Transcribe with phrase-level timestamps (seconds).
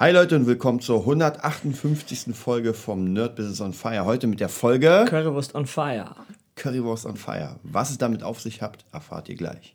[0.00, 2.32] Hi Leute und willkommen zur 158.
[2.32, 4.04] Folge vom Nerd Business on Fire.
[4.04, 6.14] Heute mit der Folge Currywurst on Fire.
[6.54, 7.56] Currywurst on Fire.
[7.64, 9.74] Was es damit auf sich hat, erfahrt ihr gleich.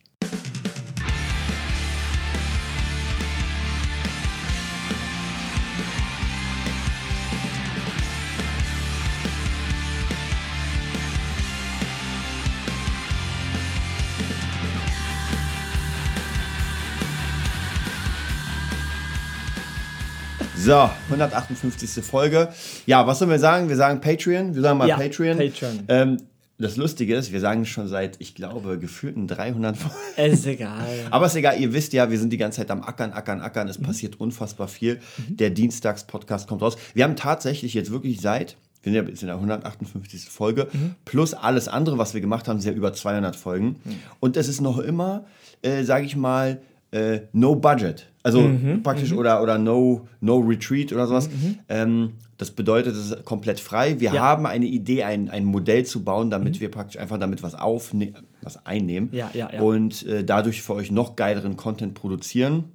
[20.64, 22.02] So, 158.
[22.06, 22.48] Folge.
[22.86, 23.68] Ja, was sollen wir sagen?
[23.68, 24.56] Wir sagen Patreon.
[24.56, 25.38] Wir sagen mal Ja, Patreon.
[25.38, 25.84] Patreon.
[25.90, 26.18] Ähm,
[26.58, 30.32] das Lustige ist, wir sagen schon seit, ich glaube, gefühlten 300 Folgen.
[30.32, 30.88] Ist egal.
[31.12, 33.68] Aber ist egal, ihr wisst ja, wir sind die ganze Zeit am Ackern, Ackern, Ackern.
[33.68, 35.02] Es passiert unfassbar viel.
[35.28, 36.78] Der Dienstags-Podcast kommt raus.
[36.94, 40.30] Wir haben tatsächlich jetzt wirklich seit, wir sind ja jetzt in der 158.
[40.30, 40.70] Folge,
[41.04, 43.82] plus alles andere, was wir gemacht haben, sind ja über 200 Folgen.
[44.22, 45.26] Und es ist noch immer,
[45.62, 46.62] äh, sage ich mal,
[46.92, 48.08] äh, no budget.
[48.24, 48.50] Also
[48.84, 51.30] praktisch oder, oder no, no retreat oder sowas.
[51.68, 54.00] Ähm, das bedeutet, es ist komplett frei.
[54.00, 54.22] Wir Ja.
[54.22, 58.16] haben eine Idee, ein, ein Modell zu bauen, damit wir praktisch einfach damit was aufnehmen,
[58.42, 59.62] was einnehmen ja, ja.
[59.62, 62.66] und äh, dadurch für euch noch geileren Content produzieren.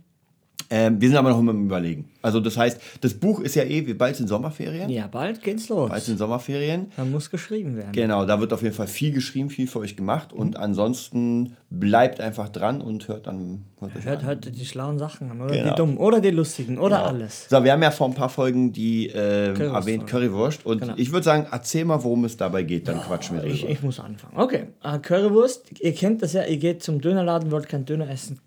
[0.71, 2.11] Ähm, wir sind aber noch immer im Überlegen.
[2.21, 4.91] Also das heißt, das Buch ist ja eh, wir bald sind Sommerferien.
[4.91, 5.89] Ja, bald geht's los.
[5.89, 6.93] Bald sind Sommerferien.
[6.97, 7.93] Da muss geschrieben werden.
[7.93, 12.21] Genau, da wird auf jeden Fall viel geschrieben, viel für euch gemacht und ansonsten bleibt
[12.21, 14.27] einfach dran und hört dann hört euch Hört an.
[14.27, 15.71] heute die schlauen Sachen an, oder Genau.
[15.71, 17.47] die dummen, oder die lustigen, oder alles.
[17.49, 20.07] So, wir haben ja vor ein paar Folgen die äh, Currywurst erwähnt.
[20.07, 20.95] Currywurst und Genau.
[20.97, 23.73] ich würde sagen, erzähl mal, worum es dabei geht, dann quatschen wir Ich, drüber.
[23.73, 24.37] ich muss anfangen.
[24.37, 25.81] Okay, äh, Currywurst.
[25.81, 28.39] Ihr kennt das ja, ihr geht zum Dönerladen, wollt kein Döner essen.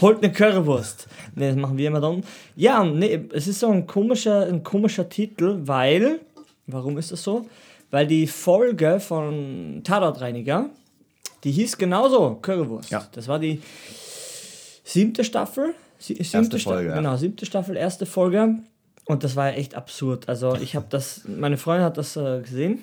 [0.00, 1.08] Holt eine Currywurst.
[1.34, 2.22] Ne, das machen wir immer dann.
[2.54, 6.20] Ja, nee, es ist so ein komischer, ein komischer Titel, weil,
[6.66, 7.46] warum ist das so?
[7.90, 10.70] Weil die Folge von Tatortreiniger,
[11.44, 12.90] die hieß genauso Currywurst.
[12.90, 13.06] Ja.
[13.12, 13.62] Das war die
[14.84, 15.74] siebte Staffel.
[15.98, 16.94] Sie, siebte Erste Staffel, Folge.
[16.94, 18.56] Genau, siebte Staffel, erste Folge.
[19.06, 20.28] Und das war ja echt absurd.
[20.28, 22.82] Also ich habe das, meine Freundin hat das äh, gesehen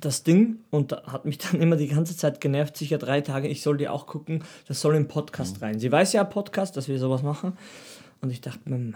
[0.00, 3.48] das Ding und da hat mich dann immer die ganze Zeit genervt, sicher drei Tage,
[3.48, 5.78] ich soll die auch gucken, das soll im Podcast rein.
[5.78, 7.56] Sie weiß ja Podcast, dass wir sowas machen.
[8.20, 8.94] Und ich dachte mir, Mann,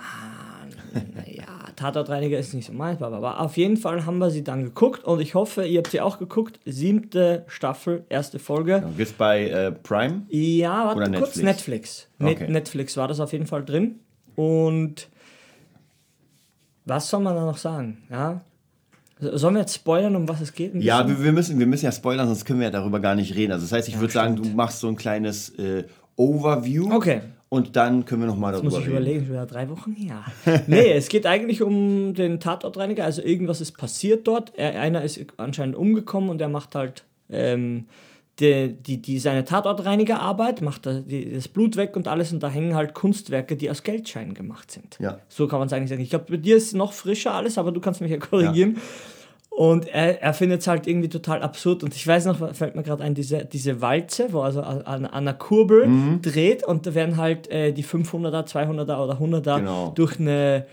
[1.15, 1.45] naja,
[1.77, 5.21] Tatortreiniger ist nicht so meins, aber auf jeden Fall haben wir sie dann geguckt und
[5.21, 6.61] ich hoffe, ihr habt sie auch geguckt.
[6.65, 8.83] Siebte Staffel, erste Folge.
[8.97, 10.23] Gibt's bei äh, Prime?
[10.31, 11.45] Ja, warte Oder kurz, Netflix?
[11.45, 12.09] Netflix.
[12.19, 12.51] Net Okay.
[12.51, 13.97] Netflix war das auf jeden Fall drin.
[14.35, 15.09] Und
[16.87, 18.07] was soll man da noch sagen?
[18.11, 18.41] Ja?
[19.21, 20.75] Sollen wir jetzt spoilern, um was es geht?
[20.77, 23.34] Ja, wir, wir, müssen, wir müssen ja spoilern, sonst können wir ja darüber gar nicht
[23.34, 23.53] reden.
[23.53, 25.84] Also das heißt, ich würde sagen, du machst so ein kleines äh,
[26.17, 27.21] Overview Okay.
[27.49, 28.91] und dann können wir nochmal Muss darüber ich reden.
[28.93, 30.25] überlegen, schon wieder drei Wochen her.
[30.67, 33.05] nee, es geht eigentlich um den Tatortreiniger.
[33.05, 34.53] Also irgendwas ist passiert dort.
[34.56, 37.87] Er, einer ist anscheinend umgekommen und er macht halt ähm,
[38.41, 42.94] die, die, die, seine Tatortreinigerarbeit, macht das Blut weg und alles und da hängen halt
[42.94, 44.97] Kunstwerke, die aus Geldscheinen gemacht sind.
[45.00, 45.19] Ja.
[45.28, 46.03] So kann man es eigentlich sagen.
[46.03, 48.76] Ich glaube, bei dir ist noch frischer alles, aber du kannst mich ja korrigieren.
[49.50, 51.82] Und er, er findet es halt irgendwie total absurd.
[51.82, 55.06] Und ich weiß noch, fällt mir gerade ein, diese, diese Walze, wo also an, an
[55.06, 56.22] einer Kurbel Mhm.
[56.22, 59.93] dreht und da werden halt äh, die 500er, 200er oder 100er Genau.
[59.97, 60.65] durch eine,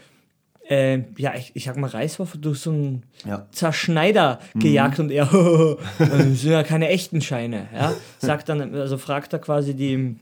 [0.69, 3.39] äh, ja, ich, ich sag mal Reiswaffe, durch so einen Ja.
[3.39, 3.41] Mhm.
[3.51, 5.25] Zerschneider gejagt und er,
[5.99, 7.67] das sind ja keine echten Scheine.
[7.73, 7.93] Ja?
[8.19, 10.15] Sagt dann, also fragt er quasi die,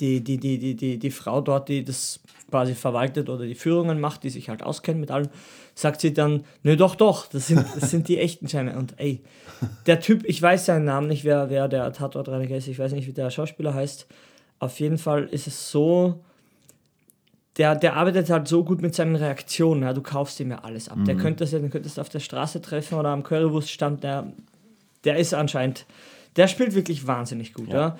[0.00, 2.20] die, die, die, die, die, die Frau dort, die das
[2.50, 5.28] quasi verwaltet oder die Führungen macht, die sich halt auskennt mit allem,
[5.74, 8.76] sagt sie dann, nö, doch, doch, das sind, das sind die echten Scheine.
[8.76, 9.22] Und ey,
[9.86, 13.08] der Typ, ich weiß seinen Namen nicht, wer, wer der Tatortreiniger ist, ich weiß nicht,
[13.08, 14.06] wie der Schauspieler heißt.
[14.60, 16.20] Auf jeden Fall ist es so,
[17.56, 20.88] der, der arbeitet halt so gut mit seinen Reaktionen, ja, du kaufst ihm ja alles
[20.88, 20.98] ab.
[21.06, 24.32] Der könnte das ja, könntest du auf der Straße treffen oder am Currywurststand, der,
[25.04, 25.86] der ist anscheinend,
[26.36, 27.96] der spielt wirklich wahnsinnig gut, ja.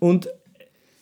[0.00, 0.28] Und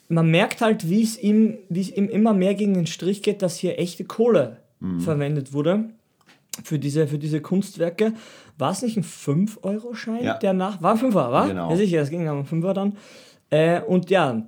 [0.09, 3.43] man merkt halt, wie es ihm, wie es ihm immer mehr gegen den Strich geht,
[3.43, 4.59] dass hier echte Kohle
[4.99, 5.84] verwendet wurde
[6.64, 8.12] für diese, für diese Kunstwerke.
[8.59, 10.34] War es nicht ein 5-Euro-Schein, Ja.
[10.38, 10.82] der nach.
[10.82, 11.47] War ein 5er, war?
[11.49, 11.70] Genau.
[11.70, 12.97] Ja, sicher, es ging um 5er dann.
[13.50, 14.43] Äh, und ja,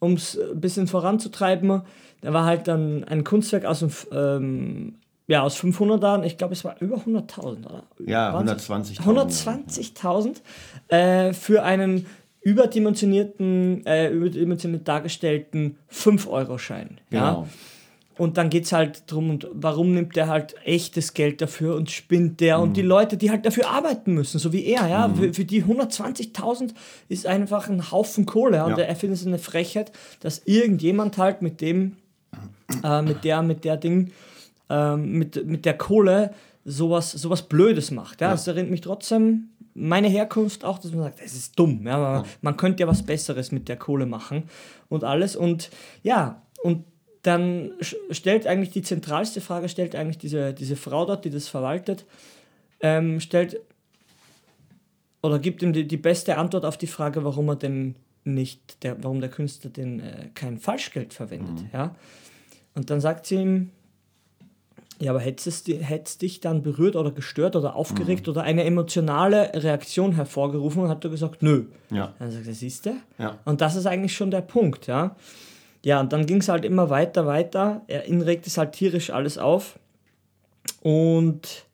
[0.00, 1.82] um es ein bisschen voranzutreiben,
[2.20, 4.94] da war halt dann ein Kunstwerk aus dem, ähm,
[5.26, 7.84] ja, aus 500ern, ich glaube, es war über 100.000, oder?
[8.04, 8.68] Ja, Waren's?
[8.68, 9.00] 120.000.
[9.00, 10.40] 120.000
[10.88, 12.06] äh, für einen
[12.40, 16.98] überdimensionierten, äh, überdimensioniert dargestellten 5-Euro-Schein.
[17.10, 17.30] Ja?
[17.30, 17.48] Genau.
[18.18, 21.90] Und dann geht es halt drum, und warum nimmt der halt echtes Geld dafür und
[21.90, 25.32] spinnt der und die Leute, die halt dafür arbeiten müssen, so wie er, ja, für,
[25.32, 26.74] für die 120.000
[27.08, 28.58] ist einfach ein Haufen Kohle.
[28.58, 28.64] Ja?
[28.66, 28.84] Und Ja.
[28.84, 31.96] er findet es eine Frechheit, dass irgendjemand halt mit dem,
[32.82, 34.12] äh, mit der, mit der Ding,
[34.68, 36.34] ähm, mit, mit der Kohle
[36.64, 38.20] sowas, sowas Blödes macht.
[38.20, 38.30] Ja?
[38.30, 41.86] Das erinnert mich trotzdem meine Herkunft auch, dass man sagt, es ist dumm.
[41.86, 41.98] Ja?
[41.98, 44.44] Man, man könnte ja was Besseres mit der Kohle machen
[44.88, 45.36] und alles.
[45.36, 45.70] Und
[46.02, 46.84] ja, und
[47.22, 47.72] dann
[48.10, 52.06] stellt eigentlich die zentralste Frage, stellt eigentlich diese, diese Frau dort, die das verwaltet,
[52.80, 53.60] ähm, stellt
[55.22, 57.94] oder gibt ihm die, die beste Antwort auf die Frage, warum er denn
[58.24, 61.62] nicht, der, warum der Künstler denn äh, kein Falschgeld verwendet.
[61.62, 61.70] Mhm.
[61.72, 61.94] Ja?
[62.74, 63.70] Und dann sagt sie ihm,
[65.00, 68.32] ja, aber hätte es, es dich dann berührt oder gestört oder aufgeregt mhm.
[68.32, 70.82] oder eine emotionale Reaktion hervorgerufen?
[70.82, 71.64] Und hat er gesagt, nö.
[71.90, 72.14] Ja.
[72.18, 72.92] Dann sagt er, siehst du?
[73.18, 73.38] Ja.
[73.46, 75.16] Und das ist eigentlich schon der Punkt, ja.
[75.82, 77.80] Ja, und dann ging es halt immer weiter, weiter.
[77.86, 79.78] Er, ihn regt es halt tierisch alles auf.
[80.82, 81.64] Und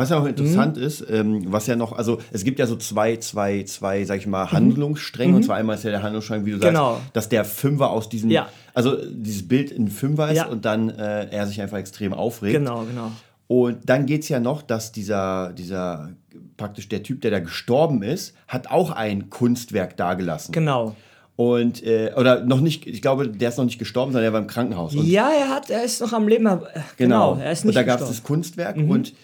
[0.00, 0.82] was ja auch interessant mhm.
[0.82, 4.26] ist, ähm, was ja noch, also es gibt ja so zwei, zwei, zwei, sag ich
[4.26, 4.52] mal, mhm.
[4.52, 5.30] Handlungsstränge.
[5.30, 5.36] Mhm.
[5.36, 6.94] Und zwar einmal ist ja der Handlungsstrang, wie du genau.
[6.94, 8.48] sagst, dass der Fünfer aus diesem, ja.
[8.72, 10.46] also dieses Bild in Fünfer ist ja.
[10.46, 12.54] und dann äh, er sich einfach extrem aufregt.
[12.54, 13.12] Genau, genau.
[13.46, 16.10] Und dann geht es ja noch, dass dieser, dieser,
[16.56, 20.52] praktisch der Typ, der da gestorben ist, hat auch ein Kunstwerk dagelassen.
[20.52, 20.94] Genau.
[21.36, 24.40] Und, äh, oder noch nicht, ich glaube, der ist noch nicht gestorben, sondern er war
[24.40, 24.94] im Krankenhaus.
[24.94, 26.44] Und ja, er hat, er ist noch am Leben.
[26.44, 26.60] Genau,
[26.96, 27.38] genau.
[27.38, 28.90] er ist nicht Und da gab es das Kunstwerk mhm.
[28.90, 29.14] und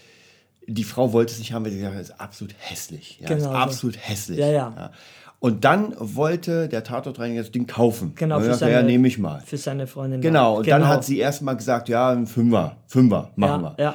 [0.66, 3.18] die Frau wollte es nicht haben, weil sie gesagt hat, es ist absolut hässlich.
[3.20, 4.38] Ja, genau, ist absolut hässlich.
[4.38, 4.74] Ja, ja.
[4.76, 4.90] ja.
[5.38, 8.12] Und dann wollte der Tatortreiniger das Ding kaufen.
[8.16, 9.42] Genau, für seine, ja, nehme ich mal.
[9.44, 10.20] Für seine Freundin.
[10.20, 10.78] Genau, und genau.
[10.78, 13.84] dann hat sie erstmal gesagt, ja, ein Fünfer, Fünfer, machen ja, wir.
[13.84, 13.94] Ja.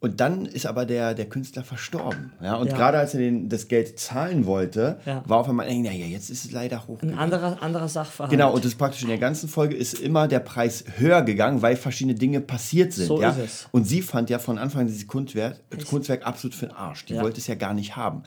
[0.00, 2.32] Und dann ist aber der, der Künstler verstorben.
[2.40, 2.54] Ja?
[2.54, 2.76] Und ja.
[2.76, 5.24] gerade als er den, das Geld zahlen wollte, ja.
[5.26, 7.02] war auf einmal, naja, jetzt ist es leider hoch.
[7.02, 8.30] Ein anderer, anderer Sachverhalt.
[8.30, 11.74] Genau, und das praktisch in der ganzen Folge ist immer der Preis höher gegangen, weil
[11.74, 13.06] verschiedene Dinge passiert sind.
[13.06, 13.30] So ja?
[13.30, 13.68] ist es.
[13.72, 15.56] Und sie fand ja von Anfang an dieses Kunstwerk,
[15.88, 17.04] Kunstwerk absolut für den Arsch.
[17.06, 18.22] Die wollte es ja gar nicht haben.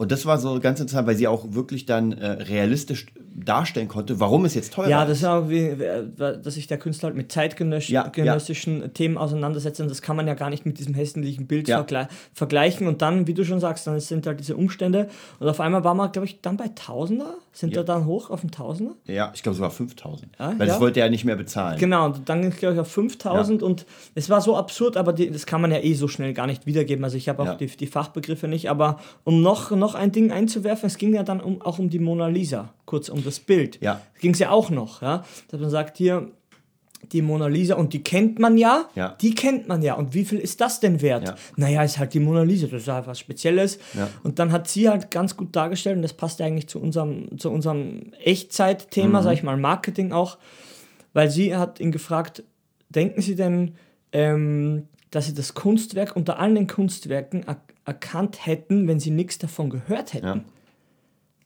[0.00, 0.04] Ja.
[0.04, 3.06] Und das war so ganz interessant, weil sie auch wirklich dann äh, realistisch
[3.44, 4.90] darstellen konnte, warum es jetzt teurer ist.
[4.90, 5.76] Ja, das ist auch wie,
[6.16, 10.34] dass sich der Künstler halt mit zeitgenössischen ja, Themen auseinandersetzt und das kann man ja
[10.34, 11.76] gar nicht mit diesem hässlichen Bild ja.
[11.76, 15.08] vergle vergleichen und dann, wie du schon sagst, dann sind halt diese Umstände
[15.38, 17.82] und auf einmal war man, glaube ich, dann bei Tausender, sind ja.
[17.82, 18.94] da dann hoch auf den Tausender?
[19.06, 21.78] Ja, ich glaube sogar 5000, ja, weil das wollte er nicht mehr bezahlen.
[21.78, 25.12] Genau, und dann ging es, glaube ich, auf 5000 und es war so absurd, aber
[25.12, 27.56] die, das kann man ja eh so schnell gar nicht wiedergeben, also ich habe auch
[27.56, 30.86] die, die Fachbegriffe nicht, aber um noch, noch noch ein Ding einzuwerfen.
[30.86, 33.80] Es ging ja dann um, auch um die Mona Lisa, kurz um das Bild.
[33.80, 34.00] Ja.
[34.20, 35.24] Ging es ja auch noch, ja.
[35.48, 36.30] Dass man sagt, hier,
[37.12, 39.94] die Mona Lisa und die kennt man ja, ja, die kennt man ja.
[39.94, 41.26] Und wie viel ist das denn wert?
[41.26, 41.34] Ja.
[41.56, 43.78] Naja, ist halt die Mona Lisa, das ist halt was Spezielles.
[43.94, 44.08] Ja.
[44.22, 47.50] Und dann hat sie halt ganz gut dargestellt, und das passt eigentlich zu unserem, zu
[47.50, 49.24] unserem Echtzeit-Thema, mhm.
[49.24, 50.38] sag ich mal, Marketing auch,
[51.12, 52.44] weil sie hat ihn gefragt,
[52.90, 53.74] denken Sie denn,
[54.12, 57.44] ähm, dass Sie das Kunstwerk unter allen den Kunstwerken
[57.84, 60.26] erkannt hätten, wenn sie nichts davon gehört hätten.
[60.26, 60.40] Ja.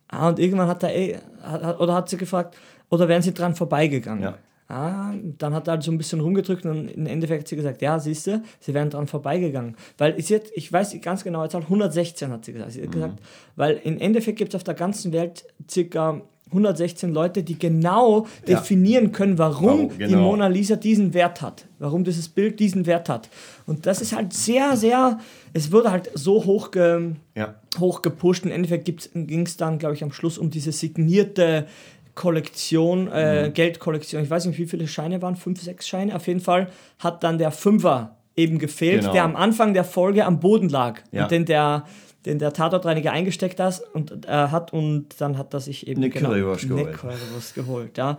[0.08, 2.56] Ah, und irgendwann hat er, eh, hat, oder hat sie gefragt,
[2.90, 4.22] oder wären sie dran vorbeigegangen?
[4.22, 4.38] Ja.
[4.68, 7.82] Ah, dann hat er halt so ein bisschen rumgedrückt und im Endeffekt hat sie gesagt,
[7.82, 9.76] ja, siehst du, sie wären dran vorbeigegangen.
[9.98, 12.72] Weil sie hat, ich weiß ganz genau, jetzt 116 hat sie gesagt.
[12.72, 12.92] Sie hat mhm.
[12.92, 13.18] gesagt,
[13.56, 16.22] weil im Endeffekt gibt es auf der ganzen Welt circa
[16.54, 18.56] 116 Leute, die genau ja.
[18.56, 20.08] definieren können, warum, genau.
[20.08, 23.28] die Mona Lisa diesen Wert hat, warum dieses Bild diesen Wert hat.
[23.66, 25.18] Und das ist halt sehr, sehr,
[25.52, 27.54] es wurde halt so hoch, ge, ja.
[27.78, 28.44] hoch gepusht.
[28.44, 31.66] Im Endeffekt ging es dann, glaube ich, am Schluss um diese signierte
[32.14, 33.54] Kollektion, äh, mhm.
[33.54, 34.22] Geldkollektion.
[34.22, 36.14] Ich weiß nicht, wie viele Scheine waren, fünf, sechs Scheine.
[36.14, 36.68] Auf jeden Fall
[37.00, 39.12] hat dann der Fünfer eben gefehlt, genau.
[39.12, 41.00] der am Anfang der Folge am Boden lag.
[41.10, 41.24] Ja.
[41.24, 41.84] Und den der
[42.26, 46.10] den der Tatortreiniger eingesteckt hat und, äh, hat und dann hat er sich eben eine
[46.10, 46.86] genau, Currywurst geholt.
[46.86, 48.18] Eine Currywurst geholt ja.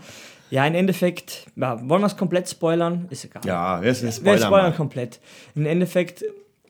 [0.50, 3.08] ja, im Endeffekt, ja, wollen wir es komplett spoilern?
[3.10, 3.42] Ist egal.
[3.46, 5.20] Ja, wir spoilern, wir spoilern komplett.
[5.56, 6.24] Im Endeffekt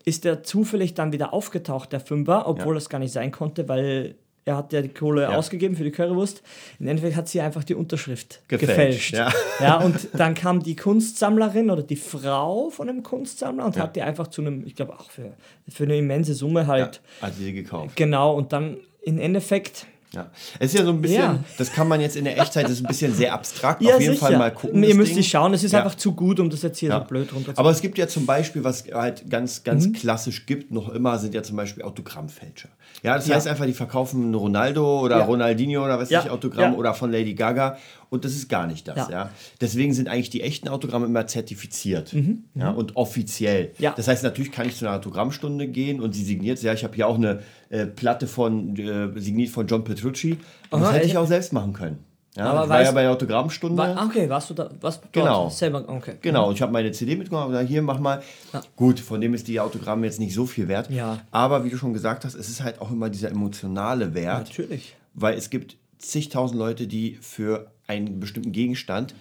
[0.04, 2.74] ist er zufällig dann wieder aufgetaucht, der Fünfer, obwohl ja.
[2.74, 4.14] das gar nicht sein konnte, weil
[4.46, 5.36] er hat ja die Kohle ja.
[5.36, 6.40] ausgegeben für die Currywurst.
[6.78, 9.10] Im Endeffekt hat sie einfach die Unterschrift gefälscht.
[9.10, 9.14] gefälscht.
[9.14, 9.32] Ja.
[9.60, 13.82] ja, und dann kam die Kunstsammlerin oder die Frau von dem Kunstsammler und ja.
[13.82, 15.34] hat die einfach zu einem, ich glaube auch für,
[15.68, 17.02] für eine immense Summe halt.
[17.20, 17.96] Ja, hat sie gekauft.
[17.96, 21.44] Genau, und dann im Endeffekt ja, es ist ja so ein bisschen, ja.
[21.58, 23.82] das kann man jetzt in der Echtzeit, das ist ein bisschen sehr abstrakt.
[23.82, 24.26] Ja, Auf jeden sicher.
[24.26, 24.82] Fall mal gucken.
[24.82, 25.80] Ihr müsst nicht schauen, es ist ja.
[25.80, 27.00] einfach zu gut, um das jetzt hier ja.
[27.00, 29.92] so blöd runter Aber es gibt ja zum Beispiel, was halt ganz, ganz mhm.
[29.92, 32.70] klassisch gibt, noch immer, sind ja zum Beispiel Autogrammfälscher.
[33.02, 36.94] Ja, das heißt einfach, die verkaufen Ronaldo oder Ronaldinho oder was weiß ich, Autogramm oder
[36.94, 37.76] von Lady Gaga
[38.10, 38.96] und das ist gar nicht das.
[38.96, 39.10] Ja.
[39.10, 39.30] ja.
[39.60, 42.44] Deswegen sind eigentlich die echten Autogramme immer zertifiziert mhm.
[42.54, 42.78] ja, mhm.
[42.78, 43.72] und offiziell.
[43.78, 43.92] Ja.
[43.96, 46.62] Das heißt, natürlich kann ich zu einer Autogrammstunde gehen und sie signiert.
[46.62, 50.38] Ja, ich habe hier auch eine äh, Platte von äh, signiert von John Petrucci.
[50.70, 51.98] Und das hätte ich auch selbst machen können.
[52.36, 53.78] Ja, aber ich war ja bei der Autogrammstunde.
[53.78, 54.68] War, okay, warst du da?
[54.80, 55.48] Was genau.
[55.48, 55.88] selber?
[55.88, 56.16] Okay.
[56.20, 58.22] Genau, ich habe meine CD mitgenommen und gesagt, hier mach mal.
[58.52, 58.60] Ja.
[58.76, 60.90] Gut, von dem ist die Autogramm jetzt nicht so viel wert.
[60.90, 61.20] Ja.
[61.30, 64.48] Aber wie du schon gesagt hast, es ist halt auch immer dieser emotionale Wert.
[64.48, 64.96] Natürlich.
[65.14, 69.14] Weil es gibt zigtausend Leute, die für einen bestimmten Gegenstand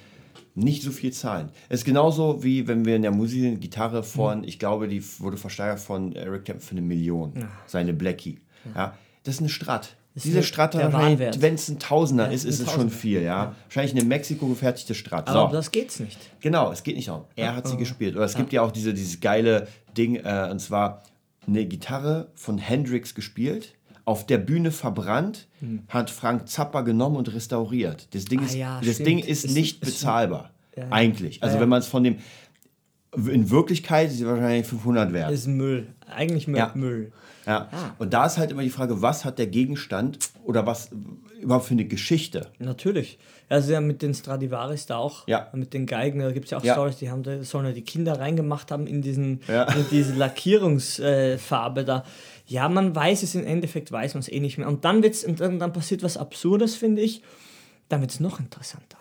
[0.56, 1.50] nicht so viel zahlen.
[1.70, 4.44] Es ist genauso wie wenn wir in der Musik eine Gitarre von, mhm.
[4.46, 7.50] ich glaube, die wurde versteigert von Eric Clapton für eine Million, ja.
[7.66, 8.40] seine Blackie.
[8.74, 8.98] Ja.
[9.24, 9.96] das ist eine Strat.
[10.16, 10.80] Diese Stratte,
[11.40, 13.54] wenn es ein Tausender ja, ist, ist es schon viel, ja.
[13.66, 15.30] Wahrscheinlich eine in Mexiko gefertigte Stratte.
[15.34, 15.58] Aber so.
[15.58, 16.18] das geht's nicht.
[16.40, 17.26] Genau, es geht nicht darum.
[17.36, 18.16] Er hat sie gespielt.
[18.16, 19.68] Oder es gibt ja auch diese, dieses geile
[19.98, 21.04] Ding, äh, und zwar
[21.46, 23.75] eine Gitarre von Hendrix gespielt,
[24.06, 25.84] auf der Bühne verbrannt, hm.
[25.88, 28.08] hat Frank Zappa genommen und restauriert.
[28.14, 30.52] Das Ding ah, ist, ja, das Ding ist, ist nicht ist, bezahlbar.
[30.78, 31.42] Ja, eigentlich.
[31.42, 32.18] Also wenn man es von dem
[33.16, 35.32] in Wirklichkeit ist sie wahrscheinlich 500 wert.
[35.32, 35.88] Ist Müll.
[36.08, 36.58] Eigentlich Müll.
[36.58, 36.72] Ja.
[36.76, 37.12] Müll.
[37.46, 37.70] Ja.
[37.72, 37.96] Ah.
[37.98, 40.90] Und da ist halt immer die Frage, was hat der Gegenstand oder was
[41.40, 42.48] überhaupt für eine Geschichte?
[42.60, 43.20] Natürlich.
[43.48, 45.48] Also ja mit den Stradivaris da auch, ja.
[45.54, 46.74] mit den Geigen, da gibt es ja auch ja.
[46.74, 51.82] Stories, die haben da, sollen ja die Kinder reingemacht haben in, diesen, in diese Lackierungsfarbe
[51.82, 52.04] äh, da.
[52.48, 54.68] Ja, man weiß es im Endeffekt, weiß man es eh nicht mehr.
[54.68, 57.24] Und dann, wird's, und dann, dann passiert was Absurdes, finde ich.
[57.90, 58.98] Dann wird es noch interessanter.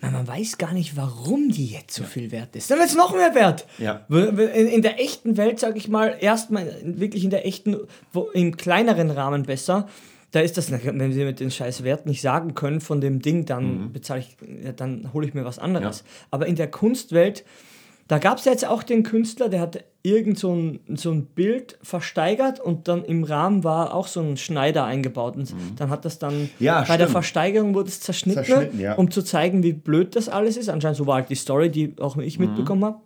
[0.00, 2.70] Man, man weiß gar nicht, warum die jetzt so viel wert ist.
[2.70, 3.66] Dann wird es noch mehr wert.
[3.78, 4.06] Ja.
[4.08, 7.76] In, in der echten Welt, sage ich mal, erstmal wirklich in der echten,
[8.12, 9.88] wo, im kleineren Rahmen besser.
[10.30, 13.44] Da ist das, wenn sie mit den scheiß Wert nicht sagen können von dem Ding,
[13.44, 13.92] dann mhm.
[13.92, 14.36] bezahle ich,
[14.76, 15.98] dann hole ich mir was anderes.
[15.98, 16.26] Ja.
[16.30, 17.44] Aber in der Kunstwelt
[18.08, 21.78] da gab es jetzt auch den Künstler, der hat irgend so ein, so ein Bild
[21.82, 25.36] versteigert und dann im Rahmen war auch so ein Schneider eingebaut.
[25.36, 25.76] Und mhm.
[25.76, 27.00] dann hat das dann ja, bei stimmt.
[27.00, 28.94] der Versteigerung wurde es zerschnitten, zerschnitten ja.
[28.94, 30.68] um zu zeigen, wie blöd das alles ist.
[30.68, 32.46] Anscheinend so war halt die Story, die auch ich mhm.
[32.46, 32.98] mitbekommen habe.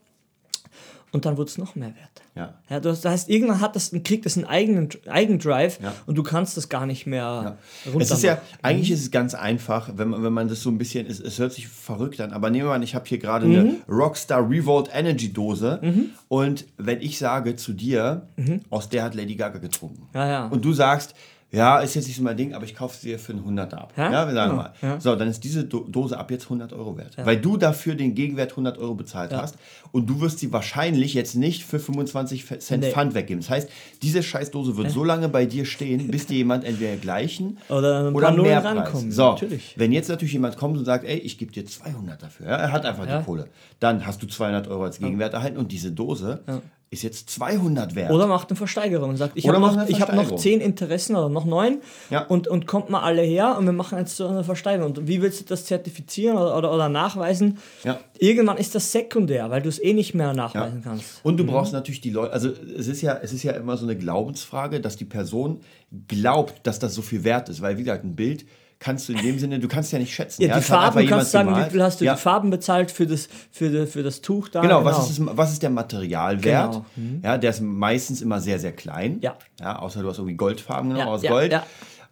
[1.13, 2.23] Und dann wurde es noch mehr wert.
[2.35, 2.55] Ja.
[2.69, 5.95] ja das heißt, irgendwann hat das, kriegt das einen eigenen Eigendrive ja.
[6.07, 7.99] und du kannst das gar nicht mehr ja.
[7.99, 10.79] Es ist ja, eigentlich ist es ganz einfach, wenn man, wenn man das so ein
[10.79, 13.47] bisschen, es, es hört sich verrückt an, aber nehmen wir an, ich habe hier gerade
[13.47, 13.59] mhm.
[13.59, 16.11] eine Rockstar Revolt Energy Dose mhm.
[16.29, 18.61] und wenn ich sage zu dir, mhm.
[18.69, 20.09] aus der hat Lady Gaga getrunken.
[20.13, 20.47] Ja, ja.
[20.47, 21.15] Und du sagst,
[21.57, 23.93] ja, ist jetzt nicht so mein Ding, aber ich kaufe sie für einen 100 ab.
[23.97, 24.73] Ja, ja wir sagen ja, mal.
[24.83, 25.01] Ja.
[25.01, 27.17] So, dann ist diese Dose ab jetzt 100 Euro wert.
[27.25, 29.57] Weil du dafür den Gegenwert 100 Euro bezahlt hast
[29.91, 32.91] und du wirst sie wahrscheinlich jetzt nicht für 25 Cent nee.
[32.91, 33.41] Pfand weggeben.
[33.41, 33.71] Das heißt,
[34.03, 38.33] diese Scheißdose wird so lange bei dir stehen, bis dir jemand entweder gleichen oder, oder
[38.33, 39.11] mehr rankommen.
[39.11, 39.75] So, natürlich.
[39.79, 42.85] wenn jetzt natürlich jemand kommt und sagt, ey, ich gebe dir 200 dafür, er hat
[42.85, 43.49] einfach die Kohle,
[43.81, 46.43] dann hast du 200 Euro als Gegenwert erhalten und diese Dose
[46.89, 48.13] ist jetzt 200 wert.
[48.13, 51.45] Oder macht eine Versteigerung und sagt, ich habe noch, hab noch 10 Interessen oder noch
[51.45, 51.79] 9
[52.11, 52.23] ja.
[52.27, 54.93] und, und kommt mal alle her und wir machen jetzt so eine Versteigerung.
[54.93, 57.59] Und wie willst du das zertifizieren oder, oder, oder nachweisen?
[57.83, 57.99] Ja.
[58.19, 60.91] Irgendwann ist das sekundär, weil du es eh nicht mehr nachweisen ja.
[60.91, 61.25] kannst.
[61.25, 61.49] Und du mhm.
[61.49, 64.81] brauchst natürlich die Leute, also es ist, ja, es ist ja immer so eine Glaubensfrage,
[64.81, 65.63] dass die Person
[66.07, 68.47] glaubt, dass das so viel wert ist, weil wie gesagt, ein Bild
[68.87, 70.43] kannst du in dem Sinne, du kannst ja nicht schätzen.
[70.43, 71.67] Ja, die Farben, du kannst sagen, gemalt.
[71.67, 72.15] wie viel hast du ja.
[72.15, 74.61] die Farben bezahlt für das, für, für das Tuch da.
[74.61, 74.89] Genau, genau.
[74.89, 76.71] Was, ist das, was ist der Materialwert?
[76.71, 76.87] Genau.
[76.95, 77.21] Mhm.
[77.25, 79.19] Ja, der ist meistens immer sehr, sehr klein.
[79.23, 79.37] Ja.
[79.59, 81.51] ja außer du hast irgendwie Goldfarben ja, aus ja, Gold.
[81.51, 81.67] Ja.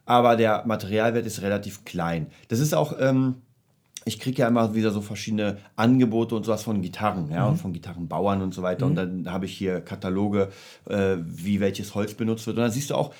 [0.04, 2.26] Aber der Materialwert ist relativ klein.
[2.48, 3.36] Das ist auch, ähm,
[4.04, 7.52] ich kriege ja immer wieder so verschiedene Angebote und sowas von Gitarren, ja, mhm.
[7.52, 8.86] und von Gitarrenbauern und so weiter.
[8.86, 8.90] Mhm.
[8.90, 10.48] Und dann habe ich hier Kataloge,
[10.90, 12.56] äh, wie welches Holz benutzt wird.
[12.56, 13.14] Und dann siehst du auch,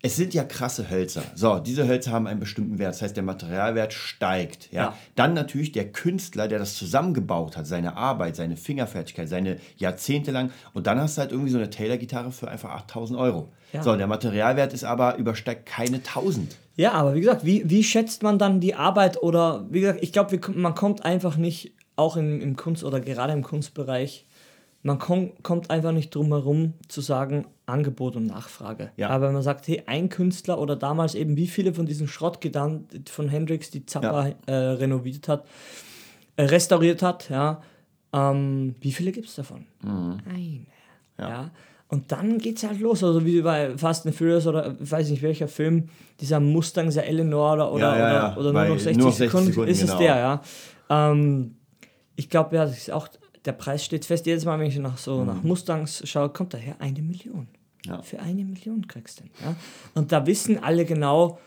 [0.00, 1.22] es sind ja krasse Hölzer.
[1.34, 2.94] So, diese Hölzer haben einen bestimmten Wert.
[2.94, 4.72] Das heißt, der Materialwert steigt.
[4.72, 4.82] Ja?
[4.82, 4.94] ja?
[5.16, 10.52] Dann natürlich der Künstler, der das zusammengebaut hat, seine Arbeit, seine Fingerfertigkeit, seine Jahrzehnte lang.
[10.72, 13.52] Und dann hast du halt irgendwie so eine Taylor-Gitarre für einfach 8000 Euro.
[13.72, 13.82] Ja.
[13.82, 16.56] So, der Materialwert ist aber übersteigt keine 1000.
[16.76, 20.12] Ja, aber wie gesagt, wie, wie schätzt man dann die Arbeit oder wie gesagt, ich
[20.12, 24.24] glaube, man kommt einfach nicht, auch im, im Kunst- oder gerade im Kunstbereich,
[24.82, 28.90] man komm, kommt einfach nicht drum herum zu sagen, Angebot und Nachfrage.
[28.96, 29.10] Ja.
[29.10, 32.86] Aber wenn man sagt, hey, ein Künstler oder damals eben wie viele von diesen Schrottgedan
[33.10, 34.34] von Hendrix, die Zappa ja.
[34.46, 35.44] äh, renoviert hat,
[36.36, 37.62] äh, restauriert hat, ja,
[38.12, 39.66] ähm, wie viele gibt es davon?
[39.82, 40.18] Mhm.
[40.26, 40.66] Eine.
[41.18, 41.28] Ja.
[41.28, 41.50] ja.
[41.88, 45.08] Und dann geht es halt los, also wie bei Fast and Furious oder ich weiß
[45.08, 45.88] nicht welcher Film,
[46.20, 49.70] dieser Mustang, dieser Eleanor oder, oder, oder, oder nur noch 60, nur 60 Sekunden, Sekunden,
[49.70, 49.92] ist genau.
[49.94, 50.42] es der, ja.
[50.90, 51.56] Ähm,
[52.16, 53.08] ich glaube, ja, das ist auch
[53.48, 54.26] der Preis steht fest.
[54.26, 55.26] Jedes Mal, wenn ich nach so mhm.
[55.26, 57.48] nach Mustangs schaue, kommt daher eine Million.
[57.86, 58.02] Ja.
[58.02, 59.32] Für eine Million kriegst du den.
[59.42, 59.56] Ja?
[59.94, 61.38] Und da wissen alle genau,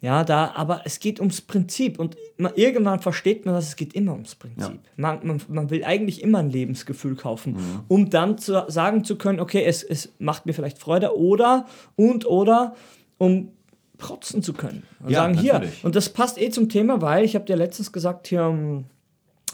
[0.00, 1.98] ja, da, aber es geht ums Prinzip.
[1.98, 4.80] Und man, irgendwann versteht man, dass es geht immer ums Prinzip.
[4.80, 4.92] Ja.
[4.96, 7.80] Man, man, man will eigentlich immer ein Lebensgefühl kaufen, mhm.
[7.88, 12.24] um dann zu sagen zu können, okay, es, es macht mir vielleicht Freude oder und
[12.24, 12.74] oder
[13.18, 13.50] um
[13.98, 14.84] protzen zu können.
[15.00, 15.74] Und ja, sagen, natürlich.
[15.74, 15.84] hier.
[15.84, 18.86] Und das passt eh zum Thema, weil ich habe dir letztens gesagt, hier um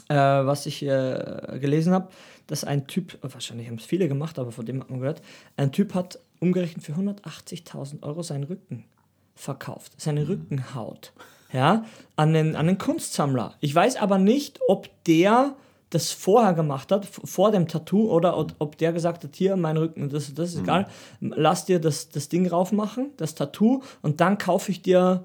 [0.09, 2.09] äh, was ich äh, gelesen habe,
[2.47, 5.21] dass ein Typ, wahrscheinlich haben es viele gemacht, aber von dem hat man gehört,
[5.57, 8.85] ein Typ hat umgerechnet für 180.000 Euro seinen Rücken
[9.35, 10.27] verkauft, seine mhm.
[10.27, 11.13] Rückenhaut,
[11.51, 11.85] ja,
[12.15, 13.55] an den, an den Kunstsammler.
[13.59, 15.55] Ich weiß aber nicht, ob der
[15.89, 20.09] das vorher gemacht hat, vor dem Tattoo, oder ob der gesagt hat, hier, mein Rücken,
[20.09, 20.63] das, das ist mhm.
[20.63, 20.87] egal,
[21.21, 25.23] lass dir das, das Ding raufmachen, das Tattoo, und dann kaufe ich dir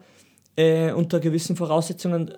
[0.56, 2.34] äh, unter gewissen Voraussetzungen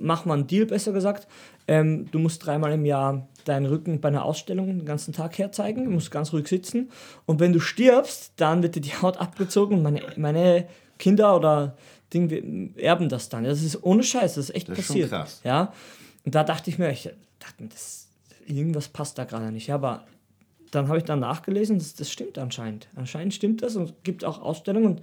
[0.00, 1.26] mach mal einen Deal, besser gesagt.
[1.66, 5.84] Ähm, du musst dreimal im Jahr deinen Rücken bei einer Ausstellung den ganzen Tag herzeigen,
[5.84, 6.90] du musst ganz ruhig sitzen.
[7.26, 9.82] Und wenn du stirbst, dann wird dir die Haut abgezogen.
[9.82, 10.68] Meine, meine
[10.98, 11.76] Kinder oder
[12.12, 12.42] Ding wir
[12.82, 13.44] erben das dann.
[13.44, 15.12] Das ist ohne Scheiß, das ist echt das ist passiert.
[15.44, 15.72] Ja.
[16.24, 18.08] Und da dachte ich mir, ich dachte das,
[18.46, 19.66] irgendwas passt da gerade nicht.
[19.66, 20.04] Ja, aber
[20.70, 22.88] dann habe ich dann nachgelesen, das, das stimmt anscheinend.
[22.94, 24.86] Anscheinend stimmt das und gibt auch Ausstellungen.
[24.86, 25.02] Und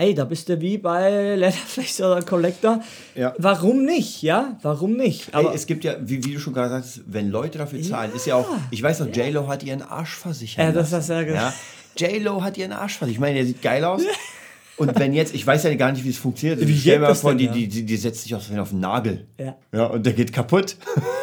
[0.00, 2.82] ey, da bist du wie bei Leatherface oder Collector.
[3.14, 3.34] Ja.
[3.38, 4.56] Warum nicht, ja?
[4.62, 5.34] Warum nicht?
[5.34, 8.10] Aber ey, es gibt ja, wie, wie, du schon gerade sagst, wenn Leute dafür zahlen,
[8.10, 9.24] ja, ist ja auch, ich weiß noch, ja.
[9.24, 10.64] J-Lo hat ihren Arsch versichert.
[10.64, 11.54] Ja, das hast du ja gesagt.
[11.96, 12.08] Ja?
[12.08, 13.16] J-Lo hat ihren Arsch versichert.
[13.16, 14.02] Ich meine, der sieht geil aus.
[14.80, 16.66] Und wenn jetzt, ich weiß ja gar nicht, wie es funktioniert.
[16.66, 19.26] Wie stell mir vor, die, die, die, die setzt sich auf, den Nagel.
[19.38, 19.56] Ja.
[19.74, 19.84] ja.
[19.84, 20.76] Und der geht kaputt.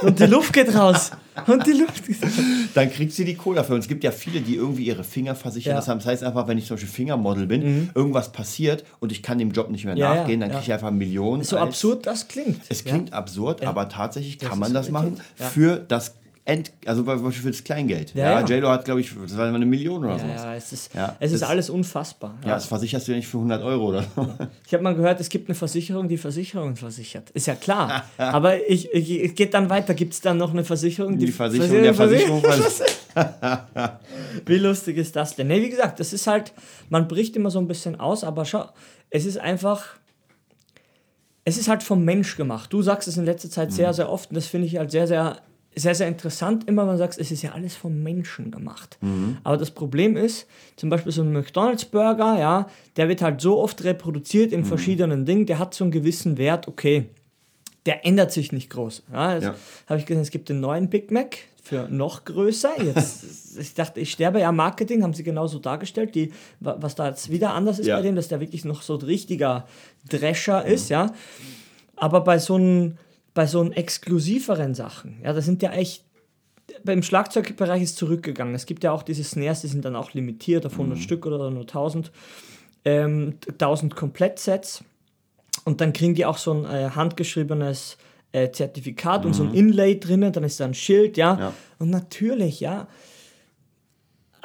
[0.03, 1.09] Und die Luft geht raus.
[1.47, 2.29] Und die Luft geht raus.
[2.75, 3.73] Dann kriegt sie die Kohle dafür.
[3.73, 5.75] Und es gibt ja viele, die irgendwie ihre Finger versichern.
[5.75, 5.81] Ja.
[5.81, 7.89] Das heißt einfach, wenn ich zum Beispiel Fingermodel bin, mhm.
[7.95, 11.43] irgendwas passiert und ich kann dem Job nicht mehr nachgehen, dann kriege ich einfach Millionen.
[11.43, 12.61] So absurd das klingt.
[12.69, 16.16] Es klingt absurd, aber tatsächlich das kann man das machen für das
[16.48, 18.16] End, also für das Kleingeld.
[18.16, 18.46] Ja, ja.
[18.46, 20.27] JLo hat, glaube ich, das war eine Million oder ja, so.
[20.27, 22.36] Ja, es ist, ja, es ist alles unfassbar.
[22.46, 24.06] Ja, das versicherst du ja nicht für 100 Euro, oder?
[24.66, 27.32] Ich habe mal gehört, es gibt eine Versicherung, die Versicherungen versichert.
[27.32, 28.06] Ist ja klar.
[28.18, 29.94] Aber ich, ich, ich geht dann weiter.
[29.94, 32.42] Gibt es dann noch eine Versicherung, die, die Versicherung der Versicherung
[34.46, 35.48] Wie lustig ist das denn?
[35.48, 36.54] Nee, wie gesagt, das ist halt,
[36.88, 38.70] man bricht immer so ein bisschen aus, aber schau,
[39.10, 39.98] es ist einfach
[41.44, 42.72] es ist halt vom Mensch gemacht.
[42.72, 43.94] Du sagst es in letzter Zeit sehr, mhm.
[43.94, 45.42] sehr oft und das finde ich halt sehr, sehr
[45.77, 48.98] sehr, sehr interessant immer, wenn man sagt, es ist ja alles vom Menschen gemacht.
[49.01, 49.38] Mhm.
[49.43, 53.84] Aber das Problem ist, zum Beispiel so ein McDonalds-Burger, ja, der wird halt so oft
[53.84, 54.65] reproduziert in mhm.
[54.65, 57.05] verschiedenen Dingen, der hat so einen gewissen Wert, okay,
[57.86, 59.03] der ändert sich nicht groß.
[59.12, 59.55] Ja, also ja.
[59.88, 62.81] habe ich gesehen, es gibt den neuen Big Mac für noch größer.
[62.84, 66.15] Jetzt, ich dachte, ich sterbe ja Marketing, haben sie genauso dargestellt.
[66.15, 67.98] Die, was da jetzt wieder anders ist ja.
[67.98, 69.67] bei dem, dass der wirklich noch so ein richtiger
[70.10, 70.72] Drescher mhm.
[70.72, 71.13] ist, ja.
[71.96, 72.98] Aber bei so einem
[73.38, 76.03] bei so exklusiveren Sachen, ja, das sind ja echt,
[76.84, 78.56] beim Schlagzeugbereich ist zurückgegangen.
[78.56, 81.01] Es gibt ja auch diese Snares, die sind dann auch limitiert auf 100 mhm.
[81.03, 82.12] Stück oder nur 1000,
[82.84, 84.84] ähm, 1000 Komplettsets.
[85.65, 87.98] Und dann kriegen die auch so ein äh, handgeschriebenes
[88.32, 89.27] äh, Zertifikat mhm.
[89.27, 89.56] und so ein mhm.
[89.56, 91.38] Inlay drinnen, dann ist da ein Schild, ja.
[91.39, 91.53] ja.
[91.77, 92.88] Und natürlich, ja,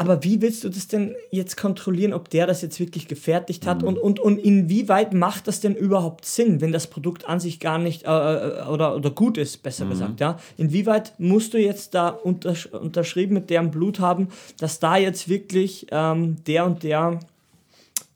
[0.03, 3.83] aber wie willst du das denn jetzt kontrollieren, ob der das jetzt wirklich gefertigt hat
[3.83, 3.89] mhm.
[3.89, 7.79] und, und, und inwieweit macht das denn überhaupt Sinn, wenn das Produkt an sich gar
[7.79, 9.91] nicht äh, äh, oder, oder gut ist, besser mhm.
[9.91, 10.39] gesagt, ja?
[10.57, 15.87] Inwieweit musst du jetzt da untersch unterschrieben mit deren Blut haben, dass da jetzt wirklich
[15.93, 17.21] ähm, der und der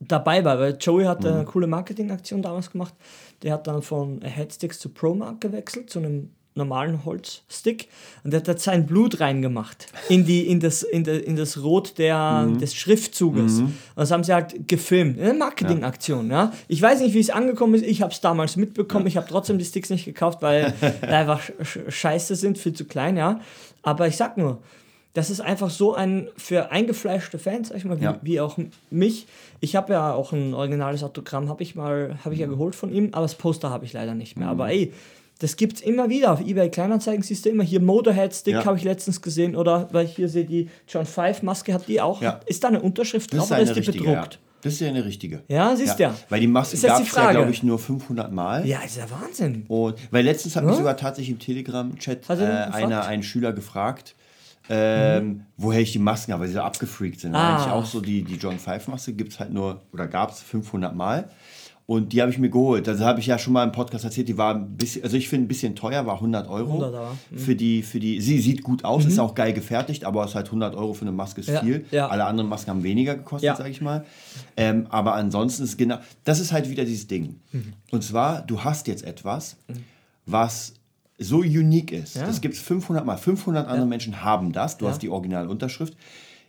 [0.00, 0.58] dabei war?
[0.58, 1.28] Weil Joey hat mhm.
[1.28, 2.94] eine coole Marketingaktion damals gemacht.
[3.42, 7.88] Der hat dann von Headsticks zu ProMark gewechselt, zu einem normalen Holzstick
[8.24, 11.98] und der hat sein Blut reingemacht in, die, in, das, in, de, in das Rot
[11.98, 12.58] der, mhm.
[12.58, 13.60] des Schriftzuges.
[13.60, 13.64] Mhm.
[13.64, 15.20] Und das haben sie halt gefilmt.
[15.20, 16.30] Eine Marketingaktion.
[16.30, 16.44] Ja.
[16.44, 16.52] ja.
[16.68, 17.84] Ich weiß nicht, wie es angekommen ist.
[17.84, 19.04] Ich habe es damals mitbekommen.
[19.04, 19.08] Ja.
[19.08, 21.40] Ich habe trotzdem die Sticks nicht gekauft, weil einfach
[21.88, 23.16] scheiße sind, viel zu klein.
[23.16, 23.40] Ja.
[23.82, 24.58] Aber ich sag nur,
[25.16, 28.18] das ist einfach so ein für eingefleischte Fans, sag ich mal, wie, ja.
[28.20, 28.58] wie auch
[28.90, 29.26] mich.
[29.60, 32.50] Ich habe ja auch ein originales Autogramm, habe ich mal, habe ich ja mhm.
[32.50, 34.48] geholt von ihm, aber das Poster habe ich leider nicht mehr.
[34.48, 34.52] Mhm.
[34.52, 34.92] Aber ey,
[35.38, 36.32] das gibt es immer wieder.
[36.32, 38.64] Auf eBay Kleinanzeigen siehst du immer hier Motorhead-Stick, ja.
[38.64, 39.54] habe ich letztens gesehen.
[39.54, 42.22] Oder weil ich hier sehe, die John Five Maske hat die auch.
[42.22, 42.40] Ja.
[42.46, 44.34] Ist da eine Unterschrift drauf oder ist die richtige, bedruckt?
[44.34, 44.40] Ja.
[44.62, 45.42] Das ist ja eine richtige.
[45.48, 46.14] Ja, siehst du ja.
[46.28, 48.66] Weil die Maske gab es ja, glaube ich, nur 500 Mal.
[48.66, 49.64] Ja, ist ja Wahnsinn.
[49.68, 54.16] Und, weil letztens hat mich sogar tatsächlich im Telegram-Chat äh, einer, ein Schüler gefragt,
[54.68, 55.46] ähm, mhm.
[55.56, 57.34] woher ich die Masken habe, weil sie so abgefreakt sind.
[57.34, 57.56] Ah.
[57.56, 60.40] Eigentlich auch so die, die John Five Maske gibt es halt nur, oder gab es
[60.40, 61.28] 500 Mal.
[61.86, 62.88] Und die habe ich mir geholt.
[62.88, 64.28] Das habe ich ja schon mal im Podcast erzählt.
[64.28, 66.66] Die war ein bisschen, also ich finde ein bisschen teuer, war 100 Euro.
[66.66, 67.18] 100 Euro.
[67.30, 67.38] Mhm.
[67.38, 69.10] Für die, für die, sie sieht gut aus, mhm.
[69.10, 71.60] ist auch geil gefertigt, aber es ist halt 100 Euro für eine Maske ist ja,
[71.60, 71.84] viel.
[71.92, 72.08] Ja.
[72.08, 73.54] Alle anderen Masken haben weniger gekostet, ja.
[73.54, 74.04] sage ich mal.
[74.56, 77.36] Ähm, aber ansonsten ist genau, das ist halt wieder dieses Ding.
[77.52, 77.74] Mhm.
[77.92, 79.84] Und zwar, du hast jetzt etwas, mhm.
[80.26, 80.74] was
[81.18, 82.16] so unique ist.
[82.16, 83.16] Das gibt es 500 Mal.
[83.16, 84.76] 500 andere Menschen haben das.
[84.76, 85.96] Du hast die Originalunterschrift.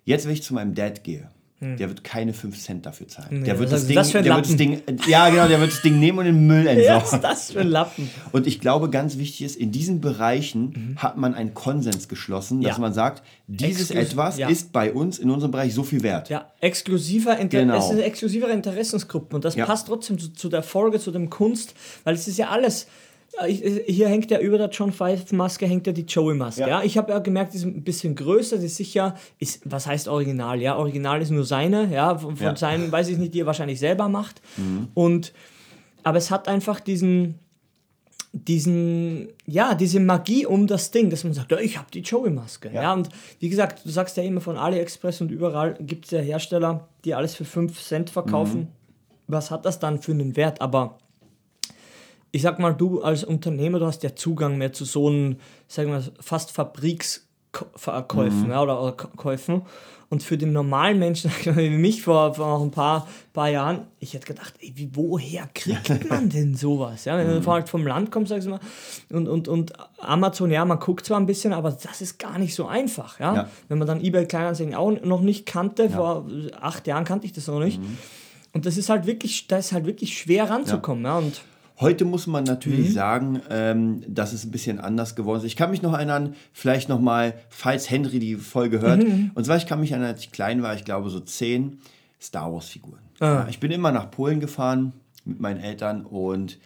[0.04, 1.76] Jetzt, wenn ich zu meinem Dad gehe, hm.
[1.78, 3.39] Der wird keine 5 Cent dafür zahlen.
[3.39, 5.82] Nee, der wird das, Ding, das der wird das Ding, ja genau, der wird das
[5.82, 6.84] Ding nehmen und in den Müll entsorgen.
[6.88, 8.12] Ja, was ist das für ein Lappen?
[8.32, 10.98] Und ich glaube, ganz wichtig ist, in diesen Bereichen mhm.
[10.98, 12.82] hat man einen Konsens geschlossen, dass ja.
[12.82, 14.50] man sagt, dieses Exklus etwas ja.
[14.50, 16.30] ist bei uns in unserem Bereich so viel wert.
[16.30, 17.80] Ja, exklusiver Inter genau.
[17.80, 21.74] es eine exklusivere Interessensgruppe und das passt trotzdem zu, zu der Folge, zu dem Kunst,
[22.04, 22.86] weil es ist ja alles
[23.45, 26.61] hier hängt ja über der John Five Maske hängt ja die Joey Maske.
[26.61, 26.67] Ja.
[26.67, 26.83] ja.
[26.83, 30.07] Ich habe ja gemerkt, die ist ein bisschen größer, die ist sicher, ist, was heißt
[30.07, 30.59] Original?
[30.61, 32.55] Ja, Original ist nur seine, ja, von, von ja.
[32.55, 34.41] seinen, weiß ich nicht, die er wahrscheinlich selber macht.
[34.57, 34.87] Mhm.
[34.93, 35.33] Und,
[36.03, 37.39] aber es hat einfach diesen,
[38.31, 42.71] diesen, ja, diese Magie um das Ding, dass man sagt, ja, ich habe die Joey-Maske.
[42.73, 42.83] Ja.
[42.83, 42.93] ja.
[42.93, 43.09] und
[43.39, 47.13] wie gesagt, du sagst ja immer von AliExpress und überall gibt es ja Hersteller, die
[47.13, 48.61] alles für 5 Cent verkaufen.
[48.61, 48.67] Mhm.
[49.27, 50.61] Was hat das dann für einen Wert?
[50.61, 50.97] Aber
[52.31, 55.37] ich sag mal, du als Unternehmer, du hast ja Zugang mehr zu so einem,
[55.67, 58.51] sagen wir fast Fabriksverkäufen mhm.
[58.51, 59.63] ja, oder, oder Käufen.
[60.09, 64.25] Und für den normalen Menschen, wie mich vor, vor ein paar, paar Jahren, ich hätte
[64.25, 67.03] gedacht, ey, wie, woher kriegt man denn sowas?
[67.05, 67.41] Ja, wenn mhm.
[67.41, 68.59] du halt vom Land kommst, sagst du mal,
[69.09, 72.55] und, und, und Amazon, ja, man guckt zwar ein bisschen, aber das ist gar nicht
[72.55, 73.19] so einfach.
[73.19, 73.35] Ja?
[73.35, 73.49] ja.
[73.67, 75.89] Wenn man dann eBay Kleinanzeigen auch noch nicht kannte, ja.
[75.89, 76.25] vor
[76.61, 77.81] acht Jahren kannte ich das noch nicht.
[77.81, 77.97] Mhm.
[78.53, 81.03] Und das ist halt wirklich, da ist halt wirklich schwer ranzukommen.
[81.03, 81.19] Ja.
[81.19, 81.41] ja und
[81.79, 82.93] Heute muss man natürlich mhm.
[82.93, 85.45] sagen, ähm, dass es ein bisschen anders geworden ist.
[85.45, 89.03] Ich kann mich noch erinnern, vielleicht noch mal, falls Henry die Folge hört.
[89.03, 89.31] Mhm.
[89.35, 91.79] Und zwar, ich kann mich erinnern, als ich klein war, ich glaube so zehn
[92.19, 93.01] Star Wars Figuren.
[93.19, 93.45] Ah.
[93.49, 96.57] Ich bin immer nach Polen gefahren mit meinen Eltern und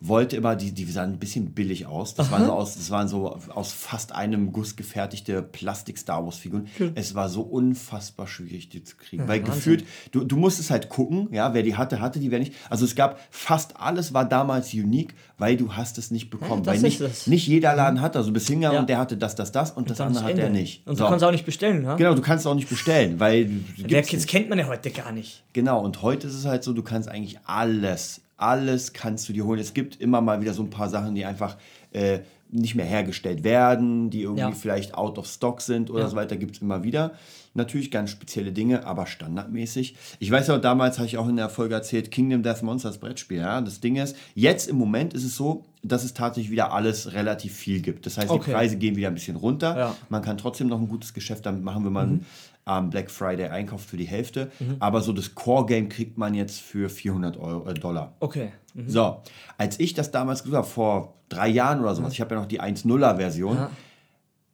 [0.00, 2.14] wollte immer, die, die sahen ein bisschen billig aus.
[2.14, 6.68] Das, waren so, aus, das waren so aus fast einem Guss gefertigte Plastik-Star Wars-Figuren.
[6.78, 6.92] Cool.
[6.94, 9.22] Es war so unfassbar schwierig, die zu kriegen.
[9.22, 9.54] Ja, weil Wahnsinn.
[9.54, 12.52] gefühlt, du, du musstest halt gucken, ja, wer die hatte, hatte die, wer nicht.
[12.68, 16.62] Also es gab, fast alles war damals unique, weil du hast es nicht bekommen.
[16.64, 18.18] Ja, weil nicht, nicht jeder Laden hatte.
[18.18, 18.80] Also bis hingegangen ja.
[18.80, 20.86] und der hatte das, das, das und, und das andere hat er nicht.
[20.86, 21.08] Und du so.
[21.08, 21.94] kannst auch nicht bestellen, ne?
[21.96, 23.50] Genau, du kannst auch nicht bestellen, weil...
[23.78, 25.42] Wer kennt man ja heute gar nicht.
[25.54, 29.44] Genau, und heute ist es halt so, du kannst eigentlich alles alles kannst du dir
[29.44, 29.60] holen.
[29.60, 31.56] Es gibt immer mal wieder so ein paar Sachen, die einfach
[31.92, 32.20] äh,
[32.50, 34.52] nicht mehr hergestellt werden, die irgendwie ja.
[34.52, 36.08] vielleicht out of stock sind oder ja.
[36.08, 37.12] so weiter, gibt es immer wieder.
[37.54, 39.96] Natürlich ganz spezielle Dinge, aber standardmäßig.
[40.20, 43.38] Ich weiß ja, damals habe ich auch in der Folge erzählt, Kingdom Death Monsters Brettspiel.
[43.38, 43.60] Ja?
[43.62, 47.54] Das Ding ist, jetzt im Moment ist es so, dass es tatsächlich wieder alles relativ
[47.54, 48.06] viel gibt.
[48.06, 48.44] Das heißt, okay.
[48.46, 49.76] die Preise gehen wieder ein bisschen runter.
[49.76, 49.96] Ja.
[50.08, 52.20] Man kann trotzdem noch ein gutes Geschäft damit machen, wenn man mhm
[52.66, 54.50] am Black Friday einkauft für die Hälfte.
[54.58, 54.76] Mhm.
[54.80, 58.14] Aber so das Core-Game kriegt man jetzt für 400 Euro, äh, Dollar.
[58.20, 58.52] Okay.
[58.74, 58.90] Mhm.
[58.90, 59.22] So,
[59.56, 62.12] als ich das damals gesagt habe, vor drei Jahren oder sowas, mhm.
[62.12, 63.70] ich habe ja noch die 1.0er-Version, ja.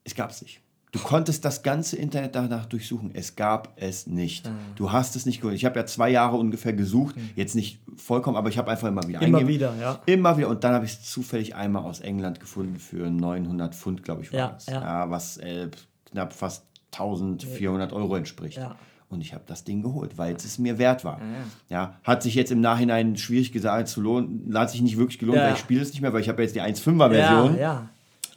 [0.04, 0.60] es gab es nicht.
[0.92, 3.12] Du konntest das ganze Internet danach durchsuchen.
[3.14, 4.46] Es gab es nicht.
[4.46, 4.50] Ah.
[4.76, 5.56] Du hast es nicht gefunden.
[5.56, 7.16] Ich habe ja zwei Jahre ungefähr gesucht.
[7.16, 7.30] Mhm.
[7.34, 9.72] Jetzt nicht vollkommen, aber ich habe einfach immer wieder Immer eingegeben.
[9.72, 10.00] wieder, ja.
[10.04, 10.48] Immer wieder.
[10.48, 14.34] Und dann habe ich es zufällig einmal aus England gefunden für 900 Pfund, glaube ich,
[14.34, 14.66] war ja, es.
[14.66, 14.82] Ja.
[14.82, 15.10] ja.
[15.10, 15.70] was äh,
[16.10, 18.58] knapp fast 1400 Euro entspricht.
[18.58, 18.76] Ja.
[19.08, 21.20] Und ich habe das Ding geholt, weil es mir wert war.
[21.68, 21.98] Ja, ja.
[22.02, 25.52] hat sich jetzt im Nachhinein schwierig gesagt zu lohnen, hat sich nicht wirklich gelohnt, weil
[25.52, 27.58] ich spiele es nicht mehr, weil ich habe jetzt die 1.5er Version.
[27.58, 27.90] Ja,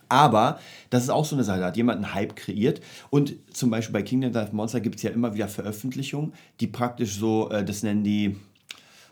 [0.09, 2.81] Aber das ist auch so eine Sache, da hat jemand einen Hype kreiert.
[3.09, 7.17] Und zum Beispiel bei Kingdom Death Monster gibt es ja immer wieder Veröffentlichungen, die praktisch
[7.17, 8.35] so, äh, das nennen die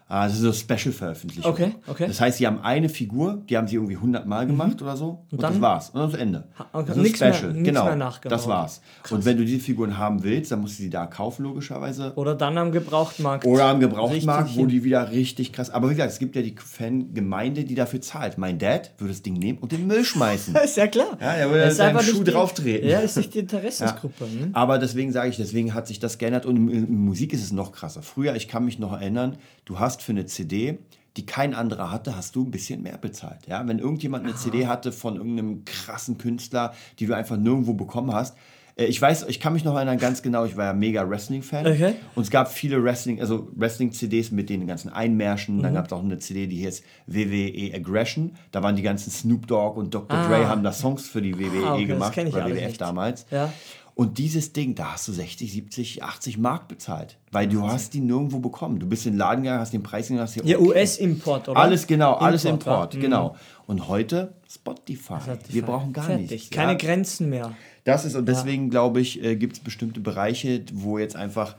[0.10, 1.52] das ist so Special-Veröffentlichung.
[1.52, 2.08] Okay, okay.
[2.08, 4.86] Das heißt, sie haben eine Figur, die haben sie irgendwie 100 Mal gemacht mhm.
[4.86, 5.26] oder so.
[5.32, 5.90] Und, und das war's.
[5.90, 6.44] Und das Ende.
[6.72, 6.86] Okay.
[6.88, 7.54] Das ist nix Special.
[7.54, 7.86] Mehr, genau.
[7.86, 8.82] Mehr das war's.
[9.02, 9.12] Krass.
[9.12, 12.14] Und wenn du diese Figuren haben willst, dann musst du sie da kaufen, logischerweise.
[12.16, 13.46] Oder dann am Gebrauchtmarkt.
[13.46, 15.70] Oder am Gebrauchtmarkt, wo die wieder richtig krass.
[15.70, 18.38] Aber wie gesagt, es gibt ja die Fangemeinde, die dafür zahlt.
[18.38, 20.56] Mein Dad würde das Ding nehmen und den Müll schmeißen.
[20.64, 21.18] ist ja klar.
[21.20, 22.88] Ja, er würde seinen Schuh drauf treten.
[22.88, 24.14] Ja, ist nicht die Interessensgruppe.
[24.24, 24.46] Ja.
[24.46, 24.50] Ne?
[24.54, 26.46] Aber deswegen sage ich, deswegen hat sich das geändert.
[26.46, 28.02] Und in Musik ist es noch krasser.
[28.02, 30.80] Früher, ich kann mich noch erinnern, du hast für eine CD
[31.18, 33.46] die kein anderer hatte, hast du ein bisschen mehr bezahlt.
[33.48, 33.66] Ja?
[33.68, 34.40] Wenn irgendjemand eine Aha.
[34.42, 38.36] CD hatte von irgendeinem krassen Künstler, die du einfach nirgendwo bekommen hast,
[38.76, 41.68] äh, ich weiß, ich kann mich noch erinnern ganz genau, ich war ja mega Wrestling-Fan.
[41.68, 41.94] Okay.
[42.16, 45.58] Und es gab viele Wrestling, also Wrestling-CDs mit den ganzen Einmärschen.
[45.58, 45.64] Mhm.
[45.64, 48.32] Dann gab es auch eine CD, die hieß WWE Aggression.
[48.52, 50.18] Da waren die ganzen Snoop Dogg und Dr.
[50.18, 50.28] Ah.
[50.28, 53.26] Dre haben da Songs für die WWE ah, okay, gemacht, oder WWF damals.
[53.30, 53.54] Ja.
[53.96, 57.18] Und dieses Ding, da hast du 60, 70, 80 Mark bezahlt.
[57.32, 58.80] Weil du hast die nirgendwo bekommen.
[58.80, 60.46] Du bist in den Laden gegangen, hast den Preis gegangen, hast hier.
[60.46, 61.60] Ja, US-Import, oder?
[61.60, 63.30] Alles genau, alles Import, Import genau.
[63.30, 63.36] Mhm.
[63.68, 65.20] Und heute Spotify.
[65.22, 65.54] Spotify.
[65.54, 66.32] Wir brauchen gar Fertig.
[66.32, 66.50] nichts.
[66.50, 66.78] Keine ja.
[66.78, 67.56] Grenzen mehr.
[67.84, 68.70] Das ist, und deswegen ja.
[68.72, 71.56] glaube ich, äh, gibt es bestimmte Bereiche, wo jetzt einfach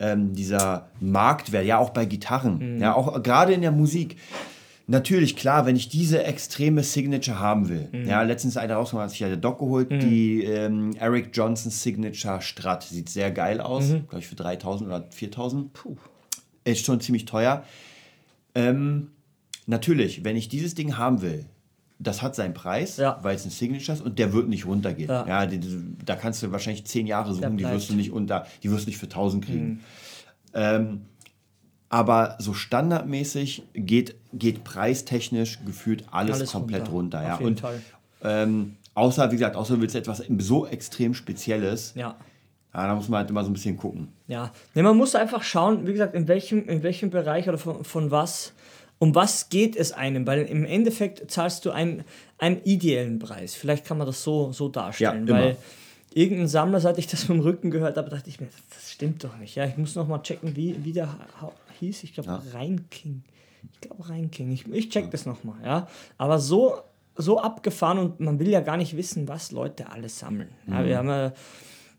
[0.00, 2.80] ähm, dieser Marktwert, ja auch bei Gitarren, mhm.
[2.80, 4.16] ja auch gerade in der Musik,
[4.90, 7.88] Natürlich, klar, wenn ich diese extreme Signature haben will.
[7.92, 8.08] Mhm.
[8.08, 10.00] Ja, letztens eine rausgekommen, hat sich ja der Doc geholt, mhm.
[10.00, 12.84] die ähm, Eric Johnson Signature Strat.
[12.84, 14.08] Sieht sehr geil aus, mhm.
[14.08, 15.74] glaube ich für 3000 oder 4000.
[15.74, 15.96] Puh.
[16.64, 17.64] Ist schon ziemlich teuer.
[18.54, 19.08] Ähm,
[19.66, 21.44] natürlich, wenn ich dieses Ding haben will,
[21.98, 23.18] das hat seinen Preis, ja.
[23.20, 25.10] weil es ein Signature ist und der wird nicht runtergehen.
[25.10, 25.26] Ja.
[25.26, 28.46] ja die, die, da kannst du wahrscheinlich zehn Jahre suchen, die wirst du nicht unter,
[28.62, 29.66] die wirst du nicht für 1000 kriegen.
[29.66, 29.80] Mhm.
[30.54, 31.00] Ähm,
[31.88, 37.20] aber so standardmäßig geht, geht preistechnisch gefühlt alles, alles komplett runter.
[37.38, 37.70] runter ja.
[37.70, 37.82] Und
[38.22, 41.92] ähm, außer, wie gesagt, außer du willst etwas so extrem Spezielles.
[41.94, 42.16] Ja.
[42.74, 44.08] Ja, da muss man halt immer so ein bisschen gucken.
[44.26, 47.82] Ja, nee, man muss einfach schauen, wie gesagt, in welchem, in welchem Bereich oder von,
[47.82, 48.52] von was,
[48.98, 52.04] um was geht es einem, weil im Endeffekt zahlst du einen,
[52.36, 53.54] einen ideellen Preis.
[53.54, 55.56] Vielleicht kann man das so, so darstellen, ja, weil
[56.14, 59.36] irgendein Sammler, seit ich das vom Rücken gehört habe, dachte ich mir, das stimmt doch
[59.38, 59.54] nicht.
[59.54, 61.08] Ja, ich muss noch mal checken, wie, wie der
[61.80, 62.04] hieß.
[62.04, 62.42] Ich glaube, ja.
[62.52, 63.22] Rheinking.
[63.72, 64.50] Ich glaube, Rheinking.
[64.52, 65.88] Ich, ich check das nochmal, ja.
[66.16, 66.76] Aber so,
[67.16, 70.50] so abgefahren und man will ja gar nicht wissen, was Leute alles sammeln.
[70.66, 70.72] Mhm.
[70.72, 71.32] Ja, wir haben ja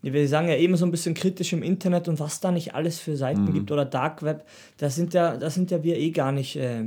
[0.02, 2.98] wir sagen ja eben so ein bisschen kritisch im Internet und was da nicht alles
[2.98, 3.52] für Seiten mhm.
[3.52, 4.46] gibt oder Dark Web,
[4.78, 6.84] da sind ja, da sind ja wir eh gar nicht äh,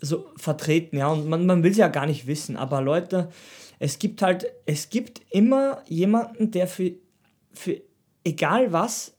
[0.00, 3.28] so vertreten, ja, und man, man will es ja gar nicht wissen, aber Leute,
[3.78, 6.92] es gibt halt, es gibt immer jemanden, der für,
[7.52, 7.80] für
[8.24, 9.12] egal was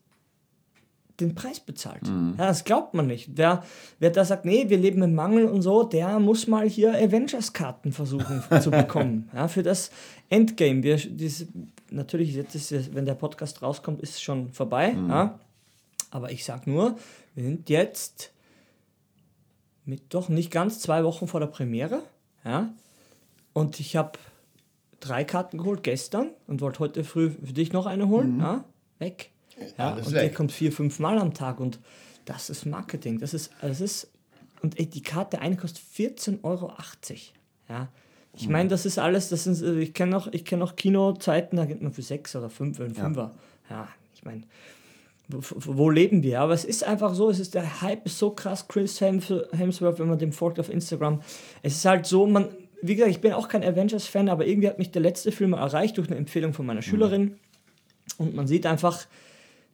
[1.20, 2.08] den Preis bezahlt.
[2.08, 2.36] Mhm.
[2.38, 3.30] Ja, das glaubt man nicht.
[3.36, 3.64] Wer,
[4.00, 7.92] wer da sagt, nee, wir leben im Mangel und so, der muss mal hier Avengers-Karten
[7.92, 9.30] versuchen zu bekommen.
[9.34, 9.90] Ja, für das
[10.30, 10.84] Endgame.
[10.84, 11.48] Wir, diese,
[11.90, 14.94] natürlich, jetzt ist wenn der Podcast rauskommt, ist es schon vorbei.
[14.94, 15.10] Mhm.
[15.10, 15.40] Ja.
[16.12, 16.98] Aber ich sag nur,
[17.34, 18.32] wir sind jetzt
[19.86, 22.02] mit doch nicht ganz zwei Wochen vor der Premiere.
[22.46, 22.74] Ja.
[23.54, 24.20] Und ich habe
[25.00, 28.40] drei Karten geholt gestern und wollte heute früh für dich noch eine holen.
[28.40, 28.64] Ja,
[29.00, 29.32] weg.
[29.78, 30.22] Ja, Alles und weg.
[30.22, 31.80] der kommt vier, fünf Mal am Tag und
[32.26, 33.20] das ist Marketing.
[33.20, 34.10] Das ist, das ist,
[34.62, 36.74] und ey, die Karte eine kostet 14,80 Euro.
[37.70, 37.90] Ja.
[38.34, 41.58] Ich meine, das ist alles, das sind, äh, ich kenne noch, ich kenne noch Kinozeiten,
[41.58, 43.32] da gibt man für sechs oder fünf, einen Fünfer.
[43.70, 44.44] Ja, ich meine,
[45.28, 46.42] wo, wo leben wir?
[46.42, 49.98] Aber es ist einfach so, es ist der Hype ist so krass, Chris Hems- Hemsworth,
[50.00, 51.22] wenn man dem folgt auf Instagram.
[51.64, 52.50] Es ist halt so, man,
[52.82, 55.98] wie gesagt, ich bin auch kein Avengers-Fan, aber irgendwie hat mich der letzte Film erreicht
[55.98, 57.38] durch eine Empfehlung von meiner Schülerin.
[58.18, 59.06] Und man sieht einfach,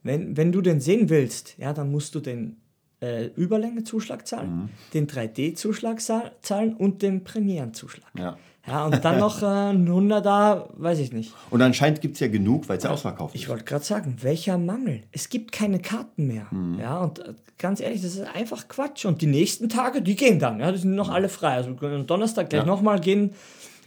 [0.03, 2.57] wenn, wenn du den sehen willst, ja, dann musst du den
[3.03, 8.09] äh, Überlängezuschlag zahlen, den 3D-Zuschlag za- zahlen und den Premierenzuschlag.
[8.17, 8.37] Ja.
[8.65, 11.33] Ja, und dann noch äh, ein 100er, weiß ich nicht.
[11.49, 13.49] Und anscheinend gibt es ja genug, weil es ja ausverkauft Ich ist.
[13.49, 15.01] wollte gerade sagen, welcher Mangel?
[15.11, 16.47] Es gibt keine Karten mehr.
[16.49, 16.79] Mhm.
[16.79, 19.03] Ja, und äh, ganz ehrlich, das ist einfach Quatsch.
[19.03, 20.61] Und die nächsten Tage, die gehen dann.
[20.61, 21.55] Ja, die sind noch alle frei.
[21.55, 22.69] Also wir können am Donnerstag gleich Mhm.
[22.69, 22.73] Ja.
[22.75, 23.31] nochmal gehen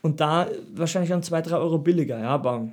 [0.03, 2.19] und da wahrscheinlich dann 2, 3 Euro billiger.
[2.19, 2.69] Ja, aber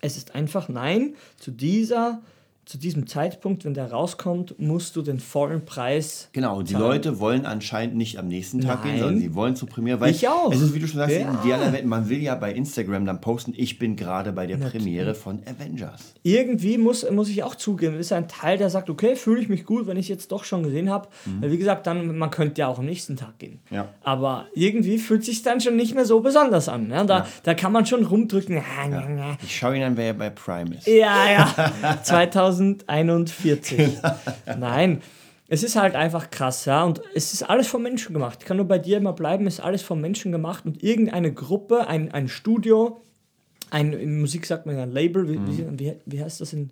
[0.00, 2.20] es ist einfach nein, zu dieser,
[2.68, 6.28] zu diesem Zeitpunkt, wenn der rauskommt, musst du den vollen Preis.
[6.32, 6.84] Genau, die zahlen.
[6.84, 8.92] Leute wollen anscheinend nicht am nächsten Tag Nein.
[8.92, 9.98] gehen, sondern sie wollen zur Premiere.
[10.00, 10.52] Weil Ich auch.
[10.52, 11.30] Es ist, wie du schon sagst, Ja.
[11.30, 14.58] in idealer Welt, man will ja bei Instagram dann posten, ich bin gerade bei der
[14.58, 16.12] Premiere von Avengers.
[16.22, 19.64] irgendwie muss, muss ich auch zugeben, ist ein Teil, der sagt, okay, fühle ich mich
[19.64, 21.08] gut, wenn ich jetzt doch schon gesehen habe.
[21.40, 23.60] Weil wie gesagt, dann, man könnte ja auch am nächsten Tag gehen.
[23.70, 23.76] Mhm.
[23.76, 23.88] Ja.
[24.02, 26.90] Aber irgendwie fühlt sich dann schon nicht mehr so besonders an.
[26.90, 27.02] Ja?
[27.04, 28.56] Da, da kann man schon rumdrücken.
[28.56, 29.36] Ja, ja, ja.
[29.42, 30.86] Ich schaue ihn an, wer ja bei Prime ist.
[30.86, 31.98] ja, ja.
[32.58, 33.98] 2041.
[34.58, 35.00] Nein.
[35.50, 36.84] Es ist halt einfach krass, ja.
[36.84, 38.40] Und es ist alles vom Menschen gemacht.
[38.40, 40.66] Ich kann nur bei dir immer bleiben, es ist alles vom Menschen gemacht.
[40.66, 43.00] Und irgendeine Gruppe, ein, ein Studio,
[43.70, 46.70] ein, in Musik sagt man ja ein Label, wie, wie, wie, wie heißt das in,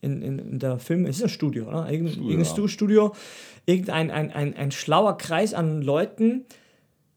[0.00, 1.04] in, in, in der Film?
[1.04, 1.90] Es ist ein Studio, oder?
[1.90, 2.68] Irgendein, Studio, irgendein.
[2.68, 3.14] Studio,
[3.66, 6.46] irgendein ein, ein, ein schlauer Kreis an Leuten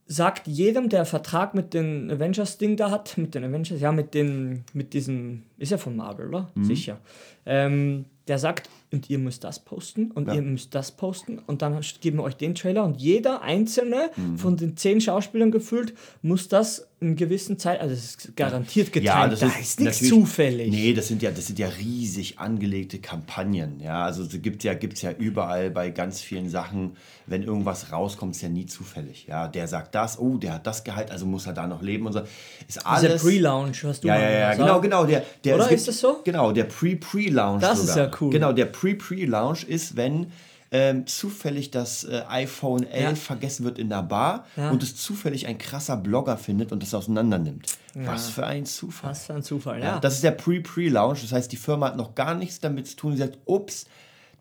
[0.08, 4.64] sagt jedem, der Vertrag mit den Avengers-Ding da hat, mit den Avengers, ja, mit den,
[4.74, 6.50] mit diesem, ist ja von Marvel, oder?
[6.56, 6.64] Mhm.
[6.64, 6.98] Sicher.
[7.46, 10.36] Ähm, der sagt, und ihr müsst das posten und Ja.
[10.36, 14.38] ihr müsst das posten und dann geben wir euch den Trailer und jeder einzelne Mhm.
[14.38, 19.34] von den zehn Schauspielern gefühlt muss das in gewissen Zeit, also es ist garantiert geteilt,
[19.40, 20.72] da ist nichts natürlich- zufällig.
[20.72, 23.80] Nee, das sind ja, das sind ja riesig angelegte Kampagnen.
[23.82, 26.94] Ja, also gibt es ja, gibt's ja überall bei ganz vielen Sachen,
[27.28, 29.28] wenn irgendwas rauskommt, ist ja nie zufällig.
[29.28, 32.08] Ja, der sagt das, oh, der hat das Gehalt, also muss er da noch leben
[32.08, 32.20] und so.
[32.68, 33.22] Ist Dieser alles.
[33.22, 34.58] Pre-Launch, hast du Ja, ja, ja, gesagt.
[34.58, 35.06] genau, genau.
[35.06, 36.22] Der, der, Oder gibt- ist das so?
[36.24, 37.60] Genau, der Pre-Pre-Lounge.
[37.62, 38.06] Das ist sogar.
[38.08, 38.32] ja cool.
[38.32, 40.32] Genau, der Pre-Pre-Lounge ist, wenn
[40.70, 43.16] ähm, zufällig das äh, iPhone 11 Ja.
[43.16, 44.70] vergessen wird in der Bar Ja.
[44.72, 47.68] und es zufällig ein krasser Blogger findet und es auseinander nimmt.
[47.96, 49.12] Was für ein Zufall.
[49.12, 50.00] Was für ein Zufall, Ja, ja.
[50.00, 51.20] Das ist der Pre-Pre-Lounge.
[51.22, 53.14] Das heißt, die Firma hat noch gar nichts damit zu tun.
[53.14, 53.86] Sie sagt, ups,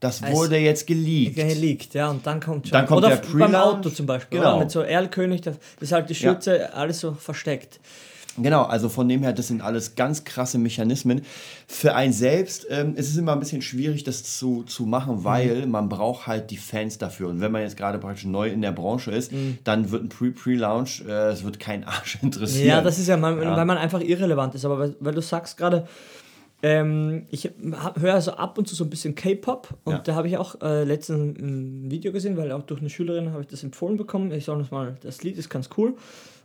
[0.00, 1.36] das Es- wurde jetzt geleakt.
[1.36, 2.72] Geleakt, ja, und dann kommt schon.
[2.72, 3.54] Dann kommt Oder der f- beim.
[3.54, 4.58] Auto zum Beispiel, Genau.
[4.58, 6.18] mit so Erlkönig, das ist halt die Ja.
[6.32, 7.78] Schürze, alles so versteckt.
[8.38, 11.22] Genau, also von dem her, das sind alles ganz krasse Mechanismen.
[11.66, 14.90] Für einen selbst ähm, ist es immer ein bisschen schwierig, das zu, zu Mhm.
[14.90, 17.28] machen, weil man braucht halt die Fans dafür.
[17.28, 19.32] Und wenn man jetzt gerade praktisch neu in der Branche ist,
[19.64, 22.68] dann wird ein Pre-Pre-Launch, äh, es wird kein Arsch interessieren.
[22.68, 23.56] Ja, das ist ja, man, Ja.
[23.56, 24.64] weil man einfach irrelevant ist.
[24.64, 25.86] Aber weil, weil du sagst gerade,
[26.62, 27.50] ähm, ich
[28.00, 29.98] höre also ab und zu so ein bisschen K-Pop und Ja.
[29.98, 33.42] da habe ich auch äh, letztens ein Video gesehen, weil auch durch eine Schülerin habe
[33.42, 34.32] ich das empfohlen bekommen.
[34.32, 35.94] Ich sage das mal, das Lied ist ganz cool.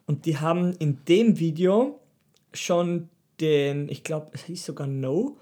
[0.06, 2.00] Und die haben in dem Video
[2.54, 3.10] schon
[3.40, 5.38] den, ich glaube, es hieß sogar No,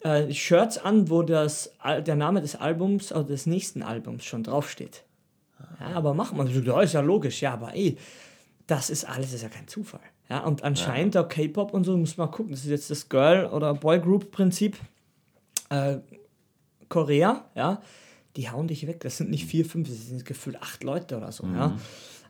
[0.00, 5.04] äh, Shirts an, wo das, der Name des Albums oder des nächsten Albums schon draufsteht.
[5.78, 6.48] Ja, aber mach mal.
[6.48, 7.96] Ja, ist ja logisch, ja, aber ey,
[8.66, 10.00] das ist alles, ist ja kein Zufall.
[10.28, 13.46] Ja, und anscheinend der K-Pop und so, muss man gucken, das ist jetzt das Girl-
[13.46, 14.76] oder Boy-Group-Prinzip.
[15.70, 15.98] Äh,
[16.88, 17.82] Korea, ja,
[18.36, 19.00] die hauen dich weg.
[19.00, 21.76] Das sind nicht vier, fünf, das sind gefühlt acht Leute oder so, ja.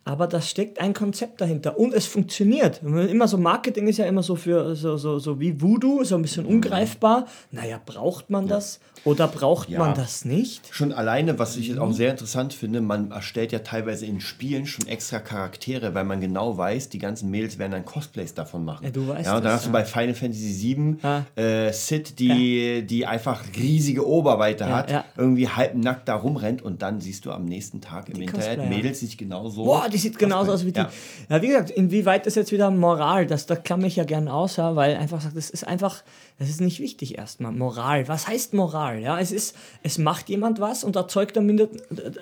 [0.02, 2.80] Aber da steckt ein Konzept dahinter und es funktioniert.
[2.82, 6.22] Immer so Marketing ist ja immer so für so, so, so wie Voodoo, so ein
[6.22, 7.26] bisschen ungreifbar.
[7.52, 9.78] Naja, braucht man das oder braucht Ja.
[9.78, 10.68] man das nicht?
[10.74, 11.82] Schon alleine, was ich jetzt Mhm.
[11.82, 16.20] auch sehr interessant finde, man erstellt ja teilweise in Spielen schon extra Charaktere, weil man
[16.20, 18.84] genau weiß, die ganzen Mädels werden dann Cosplays davon machen.
[18.84, 19.72] Ja, du weißt Ja, und dann das, hast du ja.
[19.72, 21.24] bei Final Fantasy VII Ja.
[21.36, 25.04] äh, Sid, die, die einfach riesige Oberweite Ja, hat, ja.
[25.16, 28.68] irgendwie halbnackt da rumrennt und dann siehst du am nächsten Tag im Die Internet Cosplayer.
[28.68, 30.80] Mädels, die sich genauso Boah, die sieht genauso aus wie die.
[30.80, 30.90] Ja.
[31.28, 31.42] Ja.
[31.42, 33.26] wie gesagt, inwieweit ist jetzt wieder Moral?
[33.26, 36.02] Das, da klamme ich ja gerne aus, ja, weil einfach sagt, das ist einfach,
[36.38, 37.52] das ist nicht wichtig erstmal.
[37.52, 38.08] Moral.
[38.08, 39.00] Was heißt Moral?
[39.00, 41.68] Ja, es ist, es macht jemand was und erzeugt damit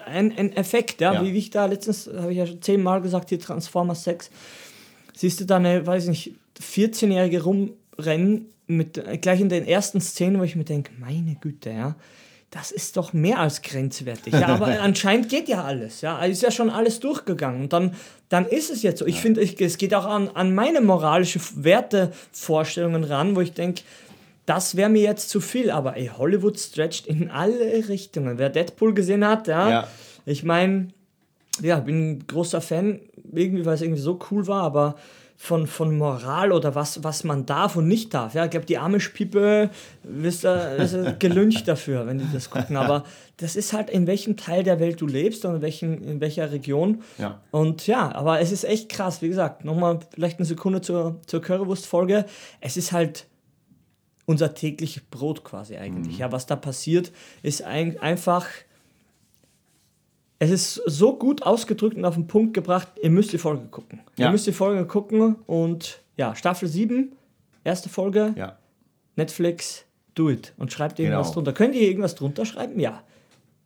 [0.07, 1.15] einen, einen Effekt, ja?
[1.15, 1.23] Ja.
[1.23, 4.31] Wie ich da letztens, habe ich ja schon zehnmal gesagt, hier Transformers 6.
[5.15, 10.39] Siehst du da eine, weiß ich nicht, 14-Jährige rumrennen mit gleich in den ersten Szenen,
[10.39, 11.97] wo ich mir denke, meine Güte, ja,
[12.51, 14.33] das ist doch mehr als grenzwertig.
[14.33, 16.01] Ja, aber anscheinend geht ja alles.
[16.01, 17.61] Ja, ist ja schon alles durchgegangen.
[17.63, 17.95] Und dann,
[18.31, 19.07] dann ist es jetzt so.
[19.07, 23.83] Ich finde, ich- es geht auch an, an meine moralische Wertevorstellungen ran, wo ich denke,
[24.47, 25.71] das wäre mir jetzt zu viel.
[25.71, 28.39] Aber ey, Hollywood stretcht in alle Richtungen.
[28.39, 29.89] Wer Deadpool gesehen hat, ja, Ja.
[30.25, 30.89] ich meine,
[31.61, 33.01] ja, bin ein großer Fan,
[33.33, 34.97] irgendwie, weil es irgendwie so cool war, aber
[35.41, 38.35] von, von Moral oder was, was man darf und nicht darf.
[38.35, 38.77] Ja, ich glaube, die
[40.03, 42.77] wirst du wirst du gelüncht dafür, wenn die das gucken.
[42.77, 43.05] Aber
[43.37, 46.51] das ist halt, in welchem Teil der Welt du lebst und in, welchen, in welcher
[46.51, 47.03] Region.
[47.19, 47.41] Ja.
[47.53, 49.23] Und ja, aber es ist echt krass.
[49.23, 52.25] Wie gesagt, nochmal vielleicht eine Sekunde zur, zur Currywurst-Folge.
[52.61, 53.27] Es ist halt
[54.27, 56.19] unser tägliches Brot quasi eigentlich.
[56.19, 58.45] Ja, was da passiert, ist ein, einfach.
[60.41, 64.01] Es ist so gut ausgedrückt und auf den Punkt gebracht, ihr müsst die Folge gucken.
[64.17, 64.31] Ihr Ja.
[64.31, 67.13] müsst die Folge gucken und ja, Staffel 7,
[67.65, 68.57] erste Folge, Ja.
[69.17, 70.53] Netflix, do it.
[70.57, 71.35] Und schreibt irgendwas Genau.
[71.35, 71.53] drunter.
[71.53, 72.79] Könnt ihr irgendwas drunter schreiben?
[72.79, 73.03] Ja.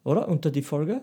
[0.05, 0.29] Oder?
[0.29, 1.03] Unter die Folge?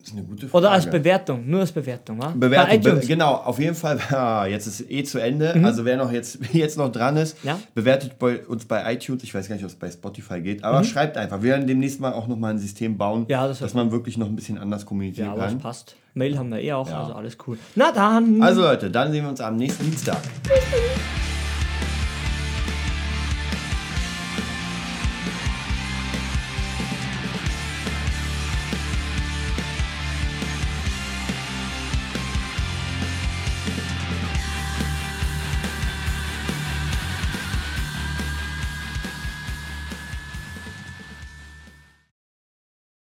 [0.00, 0.64] Das ist eine gute Frage.
[0.64, 2.28] Oder als Bewertung, nur als Bewertung, wa?
[2.28, 3.04] Bei Bewertung, be iTunes.
[3.04, 3.08] Mhm.
[3.08, 3.98] genau, auf jeden Fall.
[4.10, 5.54] Ah, jetzt ist eh zu Ende.
[5.64, 7.58] Also wer noch jetzt, jetzt noch dran ist, Ja.
[7.74, 9.24] bewertet bei, uns bei iTunes.
[9.24, 10.64] Ich weiß gar nicht, ob es bei Spotify geht, Mhm.
[10.64, 11.42] aber schreibt einfach.
[11.42, 14.16] Wir werden demnächst mal auch noch mal ein System bauen, Ja, das dass man wirklich
[14.16, 15.60] noch ein bisschen anders kommunizieren Ja, aber es kann.
[15.60, 15.96] passt.
[16.14, 17.00] Mail haben wir eh auch, Ja.
[17.02, 17.58] also alles cool.
[17.74, 18.40] Na dann.
[18.40, 20.18] Also Leute, dann sehen wir uns am nächsten Dienstag.